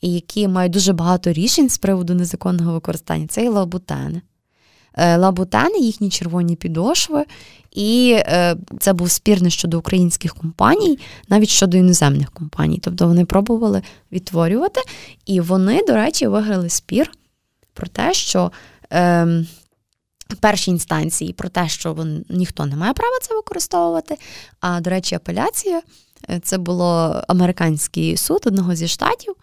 і 0.00 0.12
які 0.12 0.48
мають 0.48 0.72
дуже 0.72 0.92
багато 0.92 1.32
рішень 1.32 1.68
з 1.68 1.78
приводу 1.78 2.14
незаконного 2.14 2.72
використання, 2.72 3.26
це 3.26 3.44
і 3.44 3.48
лабутени. 3.48 4.22
Е, 4.94 5.16
лабутени, 5.16 5.78
їхні 5.78 6.10
червоні 6.10 6.56
підошви, 6.56 7.24
і 7.72 8.16
е, 8.18 8.56
це 8.80 8.92
був 8.92 9.10
спір 9.10 9.42
не 9.42 9.50
щодо 9.50 9.78
українських 9.78 10.34
компаній, 10.34 10.98
навіть 11.28 11.48
щодо 11.48 11.76
іноземних 11.76 12.30
компаній. 12.30 12.80
Тобто 12.82 13.06
вони 13.06 13.24
пробували 13.24 13.82
відтворювати, 14.12 14.80
і 15.26 15.40
вони, 15.40 15.82
до 15.86 15.94
речі, 15.94 16.26
виграли 16.26 16.68
спір 16.68 17.10
про 17.74 17.86
те, 17.86 18.14
що. 18.14 18.52
Е, 18.92 19.44
в 20.28 20.36
першій 20.36 20.70
інстанції 20.70 21.32
про 21.32 21.48
те, 21.48 21.68
що 21.68 21.94
вон, 21.94 22.24
ніхто 22.28 22.66
не 22.66 22.76
має 22.76 22.92
права 22.92 23.18
це 23.22 23.34
використовувати. 23.34 24.16
А 24.60 24.80
до 24.80 24.90
речі, 24.90 25.14
апеляція 25.14 25.82
е, 26.30 26.40
це 26.42 26.58
було 26.58 27.22
американський 27.28 28.16
суд 28.16 28.42
одного 28.46 28.74
зі 28.74 28.88
штатів, 28.88 29.34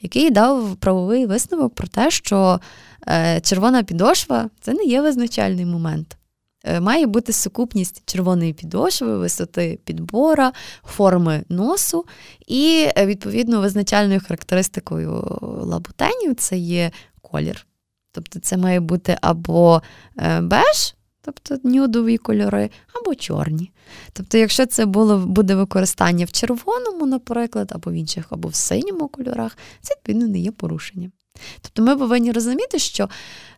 який 0.00 0.30
дав 0.30 0.76
правовий 0.76 1.26
висновок 1.26 1.74
про 1.74 1.88
те, 1.88 2.10
що 2.10 2.60
е, 3.08 3.40
червона 3.40 3.82
підошва 3.82 4.50
це 4.60 4.72
не 4.74 4.84
є 4.84 5.02
визначальний 5.02 5.66
момент. 5.66 6.16
Е, 6.64 6.80
має 6.80 7.06
бути 7.06 7.32
сукупність 7.32 8.02
червоної 8.06 8.52
підошви, 8.52 9.18
висоти 9.18 9.78
підбора, 9.84 10.52
форми 10.84 11.44
носу, 11.48 12.04
і, 12.46 12.88
відповідно, 12.96 13.60
визначальною 13.60 14.20
характеристикою 14.20 15.38
лабутенів 15.42 16.34
це 16.34 16.56
є 16.56 16.90
колір. 17.22 17.66
Тобто 18.14 18.38
це 18.38 18.56
має 18.56 18.80
бути 18.80 19.18
або 19.20 19.82
е, 20.18 20.40
беж, 20.40 20.94
тобто 21.22 21.58
нюдові 21.64 22.18
кольори, 22.18 22.70
або 22.92 23.14
чорні. 23.14 23.70
Тобто, 24.12 24.38
якщо 24.38 24.66
це 24.66 24.86
було, 24.86 25.18
буде 25.18 25.54
використання 25.54 26.24
в 26.24 26.32
червоному, 26.32 27.06
наприклад, 27.06 27.72
або 27.74 27.90
в 27.90 27.94
інших, 27.94 28.26
або 28.30 28.48
в 28.48 28.54
синьому 28.54 29.08
кольорах, 29.08 29.58
це 29.80 29.94
відповідно 29.94 30.28
не 30.28 30.38
є 30.38 30.50
порушенням. 30.50 31.12
Тобто 31.60 31.82
ми 31.82 31.96
повинні 31.96 32.32
розуміти, 32.32 32.78
що 32.78 33.08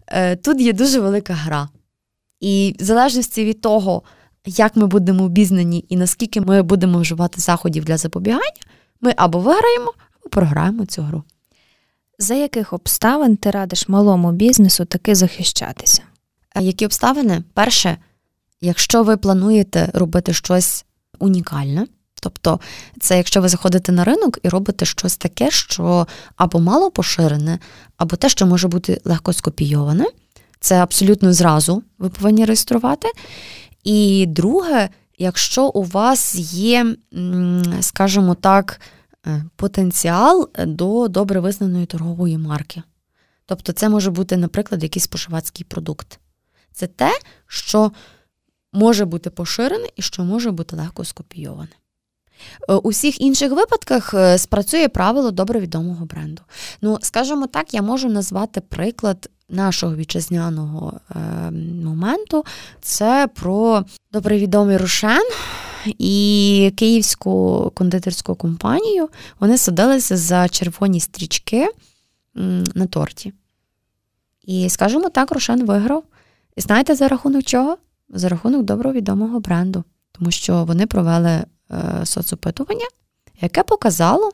е, 0.06 0.36
тут 0.36 0.60
є 0.60 0.72
дуже 0.72 1.00
велика 1.00 1.34
гра. 1.34 1.68
І 2.40 2.76
в 2.80 2.84
залежності 2.84 3.44
від 3.44 3.60
того, 3.60 4.02
як 4.46 4.76
ми 4.76 4.86
будемо 4.86 5.24
обізнані 5.24 5.84
і 5.88 5.96
наскільки 5.96 6.40
ми 6.40 6.62
будемо 6.62 6.98
вживати 6.98 7.40
заходів 7.40 7.84
для 7.84 7.96
запобігання, 7.96 8.62
ми 9.00 9.14
або 9.16 9.38
виграємо, 9.38 9.92
або 10.20 10.30
програємо 10.30 10.86
цю 10.86 11.02
гру. 11.02 11.22
За 12.18 12.34
яких 12.34 12.72
обставин 12.72 13.36
ти 13.36 13.50
радиш 13.50 13.88
малому 13.88 14.32
бізнесу 14.32 14.84
таки 14.84 15.14
захищатися? 15.14 16.02
Які 16.60 16.84
обставини? 16.84 17.42
Перше, 17.54 17.96
якщо 18.60 19.02
ви 19.02 19.16
плануєте 19.16 19.90
робити 19.94 20.32
щось 20.32 20.84
унікальне, 21.18 21.86
тобто 22.22 22.60
це 23.00 23.16
якщо 23.16 23.40
ви 23.40 23.48
заходите 23.48 23.92
на 23.92 24.04
ринок 24.04 24.38
і 24.42 24.48
робите 24.48 24.84
щось 24.84 25.16
таке, 25.16 25.50
що 25.50 26.06
або 26.36 26.60
мало 26.60 26.90
поширене, 26.90 27.58
або 27.96 28.16
те, 28.16 28.28
що 28.28 28.46
може 28.46 28.68
бути 28.68 29.00
легко 29.04 29.32
скопійоване, 29.32 30.04
це 30.60 30.82
абсолютно 30.82 31.32
зразу 31.32 31.82
ви 31.98 32.08
повинні 32.08 32.44
реєструвати. 32.44 33.08
І 33.84 34.26
друге, 34.28 34.88
якщо 35.18 35.66
у 35.66 35.82
вас 35.82 36.34
є, 36.52 36.96
скажімо 37.80 38.34
так, 38.34 38.80
потенціал 39.56 40.50
до 40.58 41.08
добре 41.08 41.40
визнаної 41.40 41.86
торгової 41.86 42.38
марки. 42.38 42.82
Тобто, 43.46 43.72
це 43.72 43.88
може 43.88 44.10
бути, 44.10 44.36
наприклад, 44.36 44.82
якийсь 44.82 45.04
споживацький 45.04 45.66
продукт. 45.68 46.18
Це 46.72 46.86
те, 46.86 47.20
що 47.46 47.92
може 48.72 49.04
бути 49.04 49.30
поширене 49.30 49.86
і 49.96 50.02
що 50.02 50.24
може 50.24 50.50
бути 50.50 50.76
легко 50.76 51.04
скопійоване. 51.04 51.72
Е, 52.68 52.74
у 52.74 52.88
всіх 52.88 53.20
інших 53.20 53.52
випадках 53.52 54.14
е, 54.14 54.38
спрацює 54.38 54.88
правило 54.88 55.30
добре 55.30 55.60
відомого 55.60 56.04
бренду. 56.06 56.42
Ну, 56.82 56.98
скажімо 57.02 57.46
так, 57.46 57.74
я 57.74 57.82
можу 57.82 58.08
назвати 58.08 58.60
приклад 58.60 59.30
нашого 59.48 59.96
вітчизняного 59.96 61.00
е, 61.10 61.16
моменту. 61.84 62.44
Це 62.80 63.28
про 63.34 63.84
добре 64.12 64.38
відомий 64.38 64.76
Рушен, 64.76 65.30
і 65.98 66.72
київську 66.76 67.72
кондитерську 67.74 68.34
компанію 68.34 69.08
вони 69.40 69.58
садилися 69.58 70.16
за 70.16 70.48
червоні 70.48 71.00
стрічки 71.00 71.68
на 72.74 72.86
торті. 72.86 73.32
І, 74.44 74.70
скажімо 74.70 75.08
так, 75.08 75.32
Рошен 75.32 75.66
виграв. 75.66 76.04
І 76.56 76.60
знаєте, 76.60 76.94
за 76.94 77.08
рахунок 77.08 77.44
чого? 77.44 77.76
За 78.08 78.28
рахунок 78.28 78.62
добро 78.62 78.92
відомого 78.92 79.40
бренду, 79.40 79.84
тому 80.12 80.30
що 80.30 80.64
вони 80.64 80.86
провели 80.86 81.30
е, 81.30 81.46
соцопитування, 82.04 82.86
яке 83.40 83.62
показало, 83.62 84.30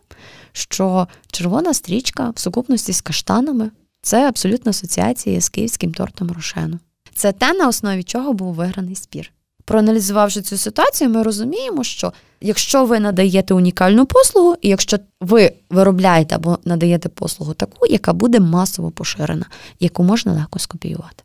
що 0.53 1.09
червона 1.27 1.75
стрічка 1.75 2.31
в 2.31 2.39
сукупності 2.39 2.93
з 2.93 3.01
каштанами 3.01 3.71
це 4.03 4.29
абсолютна 4.29 4.71
асоціація 4.71 5.41
з 5.41 5.49
київським 5.49 5.95
тортом 5.95 6.31
Рошену. 6.33 6.79
Це 7.15 7.33
те, 7.33 7.53
на 7.53 7.69
основі 7.69 8.03
чого 8.03 8.33
був 8.33 8.55
виграний 8.55 8.95
спір. 8.95 9.33
Проаналізувавши 9.65 10.43
цю 10.43 10.57
ситуацію, 10.57 11.11
ми 11.11 11.23
розуміємо, 11.23 11.85
що 11.85 12.13
якщо 12.41 12.85
ви 12.85 13.01
надаєте 13.01 13.55
унікальну 13.55 14.07
послугу, 14.07 14.57
і 14.63 14.69
якщо 14.69 14.99
ви 15.21 15.53
виробляєте 15.71 16.35
або 16.35 16.59
надаєте 16.65 17.09
послугу 17.09 17.55
таку, 17.55 17.87
яка 17.87 18.13
буде 18.13 18.41
масово 18.41 18.91
поширена, 18.91 19.47
яку 19.81 20.03
можна 20.03 20.33
легко 20.33 20.59
скопіювати. 20.59 21.25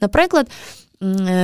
Наприклад, 0.00 0.50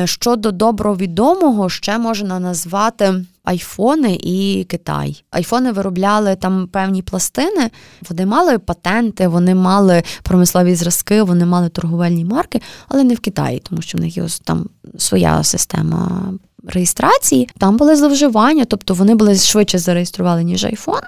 щодо 0.05 0.53
добровідомого, 0.53 1.68
ще 1.68 1.99
можна 1.99 2.40
назвати 2.40 3.25
айфони 3.44 4.18
і 4.23 4.66
Китай. 4.68 5.25
Айфони 5.31 5.73
виробляли 5.73 6.37
там 6.37 6.66
певні 6.66 7.03
пластини, 7.03 7.71
вони 8.09 8.27
мали 8.27 8.59
патенти, 8.59 9.29
вони 9.29 9.55
мали 9.55 10.03
промислові 10.23 10.75
зразки, 10.75 11.23
вони 11.23 11.47
мали 11.47 11.68
торговельні 11.68 12.25
марки, 12.25 12.61
але 12.88 13.05
не 13.05 13.14
в 13.14 13.21
Китаї, 13.21 13.59
тому 13.59 13.83
що 13.83 13.99
в 13.99 14.01
них 14.01 14.16
є 14.16 14.27
там 14.44 14.68
своя 14.99 15.44
система 15.44 16.33
реєстрації. 16.66 17.49
Там 17.59 17.77
були 17.77 17.97
зловживання, 17.97 18.64
тобто 18.64 18.94
вони 18.94 19.14
були 19.14 19.37
швидше 19.37 19.79
зареєстрували, 19.79 20.44
ніж 20.44 20.64
айфон. 20.64 21.01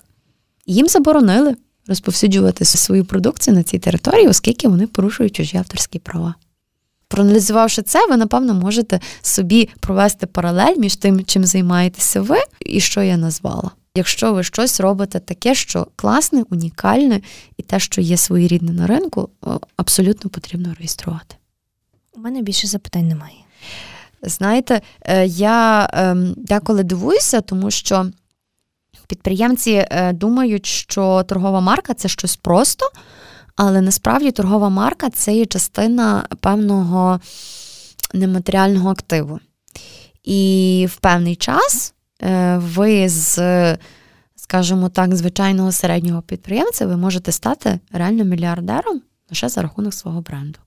Їм 0.67 0.87
заборонили 0.89 1.57
розповсюджувати 1.87 2.65
свою 2.65 3.05
продукцію 3.05 3.57
на 3.57 3.63
цій 3.63 3.79
території, 3.79 4.29
оскільки 4.29 4.69
вони 4.69 4.87
порушують 4.87 5.37
чужі 5.37 5.57
авторські 5.57 5.99
права. 5.99 6.35
Проаналізувавши 7.11 7.83
це, 7.83 8.07
ви, 8.07 8.17
напевно, 8.17 8.55
можете 8.55 9.01
собі 9.23 9.69
провести 9.81 10.27
паралель 10.27 10.77
між 10.77 10.97
тим, 10.97 11.25
чим 11.25 11.45
займаєтеся 11.45 12.21
ви 12.21 12.39
і 12.61 12.81
що 12.81 13.03
я 13.03 13.17
назвала. 13.17 13.71
Якщо 13.95 14.33
ви 14.33 14.45
щось 14.45 14.81
робите 14.81 15.21
таке, 15.21 15.55
що 15.55 15.87
класне, 15.97 16.45
унікальне, 16.51 17.21
і 17.57 17.63
те, 17.63 17.81
що 17.81 18.01
є 18.01 18.17
своєрідне 18.17 18.73
на 18.73 18.87
ринку, 18.87 19.29
абсолютно 19.77 20.31
потрібно 20.31 20.75
реєструвати. 20.79 21.37
У 22.13 22.21
мене 22.21 22.43
більше 22.43 22.67
запитань 22.67 23.09
немає. 23.09 23.37
Знаєте, 24.23 24.81
е, 25.03 25.27
я 25.27 25.91
ем, 25.93 26.35
деколи 26.37 26.83
дивуюся, 26.83 27.41
тому 27.41 27.71
що 27.71 28.07
підприємці 29.07 29.87
е, 29.91 30.13
думають, 30.13 30.67
що 30.67 31.23
торгова 31.23 31.61
марка 31.61 31.95
це 31.95 32.09
щось 32.09 32.37
просто. 32.37 32.91
Але 33.63 33.81
насправді 33.81 34.31
торгова 34.31 34.69
марка 34.69 35.11
це 35.11 35.35
є 35.35 35.47
частина 35.47 36.27
певного 36.41 37.21
нематеріального 38.15 38.91
активу. 38.91 39.41
І 40.25 40.87
в 40.91 40.97
певний 40.97 41.37
час 41.37 41.95
е, 42.23 42.59
ви 42.59 43.09
з, 43.09 43.39
скажімо 44.37 44.89
так, 44.89 45.17
звичайного 45.17 45.73
середнього 45.73 46.23
підприємця 46.23 46.87
ви 46.87 46.97
можете 46.97 47.33
стати 47.33 47.81
реально 47.93 48.25
мільярдером 48.25 49.03
лише 49.31 49.49
за 49.49 49.63
рахунок 49.63 49.95
свого 49.95 50.21
бренду, 50.21 50.59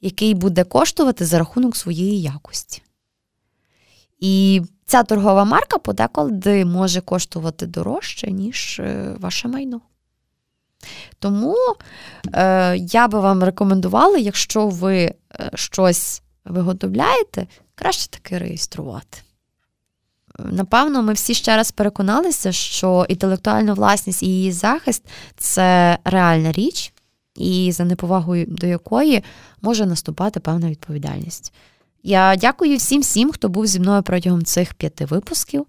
який 0.00 0.34
буде 0.34 0.64
коштувати 0.64 1.26
за 1.26 1.38
рахунок 1.38 1.76
своєї 1.76 2.22
якості. 2.22 2.82
І 4.20 4.62
ця 4.86 5.02
торгова 5.02 5.44
марка 5.44 5.78
подекуди 5.78 6.64
може 6.64 7.00
коштувати 7.00 7.66
дорожче, 7.66 8.30
ніж 8.30 8.80
е, 8.80 9.16
ваше 9.20 9.48
майно. 9.48 9.80
Тому 11.18 11.56
е, 12.32 12.76
я 12.76 13.08
би 13.08 13.20
вам 13.20 13.44
рекомендувала, 13.44 14.18
якщо 14.18 14.68
ви 14.68 14.96
е, 14.96 15.14
щось 15.54 16.22
виготовляєте, 16.44 17.46
краще 17.74 18.10
таки 18.10 18.38
реєструвати. 18.38 19.18
Напевно, 20.38 21.02
ми 21.02 21.12
всі 21.12 21.34
ще 21.34 21.56
раз 21.56 21.70
переконалися, 21.70 22.52
що 22.52 23.06
інтелектуальна 23.08 23.74
власність 23.74 24.22
і 24.22 24.26
її 24.26 24.52
захист 24.52 25.02
це 25.36 25.98
реальна 26.04 26.52
річ, 26.52 26.92
і 27.36 27.72
за 27.72 27.84
неповагою 27.84 28.46
до 28.48 28.66
якої 28.66 29.22
може 29.62 29.86
наступати 29.86 30.40
певна 30.40 30.70
відповідальність. 30.70 31.52
Я 32.02 32.36
дякую 32.36 32.76
всім 32.76 33.00
всім, 33.00 33.32
хто 33.32 33.48
був 33.48 33.66
зі 33.66 33.80
мною 33.80 34.02
протягом 34.02 34.44
цих 34.44 34.74
п'яти 34.74 35.04
випусків. 35.04 35.66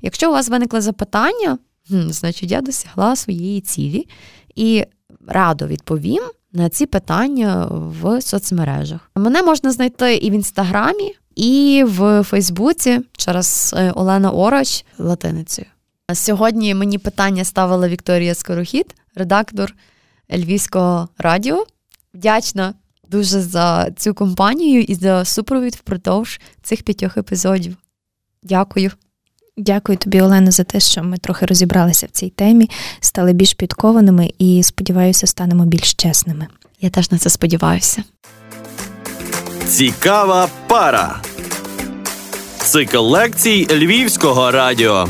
Якщо 0.00 0.28
у 0.30 0.32
вас 0.32 0.48
виникли 0.48 0.80
запитання, 0.80 1.58
значить 1.88 2.50
я 2.50 2.60
досягла 2.60 3.16
своєї 3.16 3.60
цілі 3.60 4.08
і 4.54 4.84
радо 5.26 5.66
відповім 5.66 6.22
на 6.52 6.68
ці 6.68 6.86
питання 6.86 7.66
в 7.70 8.20
соцмережах. 8.22 9.10
Мене 9.16 9.42
можна 9.42 9.72
знайти 9.72 10.16
і 10.16 10.30
в 10.30 10.32
інстаграмі, 10.32 11.14
і 11.34 11.84
в 11.86 12.22
Фейсбуці 12.22 13.00
через 13.16 13.74
е, 13.76 13.90
Олена 13.90 14.30
Ороч 14.30 14.84
латиницею. 14.98 15.66
Сьогодні 16.14 16.74
мені 16.74 16.98
питання 16.98 17.44
ставила 17.44 17.88
Вікторія 17.88 18.34
Скорохід, 18.34 18.94
редактор 19.14 19.74
Львівського 20.32 21.08
радіо. 21.18 21.64
Вдячна 22.14 22.74
дуже 23.08 23.40
за 23.40 23.90
цю 23.96 24.14
компанію 24.14 24.82
і 24.82 24.94
за 24.94 25.24
супровід 25.24 25.74
впродовж 25.74 26.40
цих 26.62 26.82
п'ятьох 26.82 27.16
епізодів. 27.16 27.76
Дякую. 28.42 28.90
Дякую 29.56 29.98
тобі, 29.98 30.20
Олена, 30.20 30.50
за 30.50 30.64
те, 30.64 30.80
що 30.80 31.02
ми 31.02 31.18
трохи 31.18 31.46
розібралися 31.46 32.06
в 32.06 32.10
цій 32.10 32.30
темі, 32.30 32.70
стали 33.00 33.32
більш 33.32 33.54
підкованими 33.54 34.30
і, 34.38 34.62
сподіваюся, 34.62 35.26
станемо 35.26 35.64
більш 35.66 35.94
чесними. 35.94 36.46
Я 36.80 36.90
теж 36.90 37.10
на 37.10 37.18
це 37.18 37.30
сподіваюся. 37.30 38.02
Цікава 39.66 40.48
пара. 40.66 41.20
Цикл 42.58 42.98
лекцій 42.98 43.66
Львівського 43.70 44.50
радіо. 44.50 45.08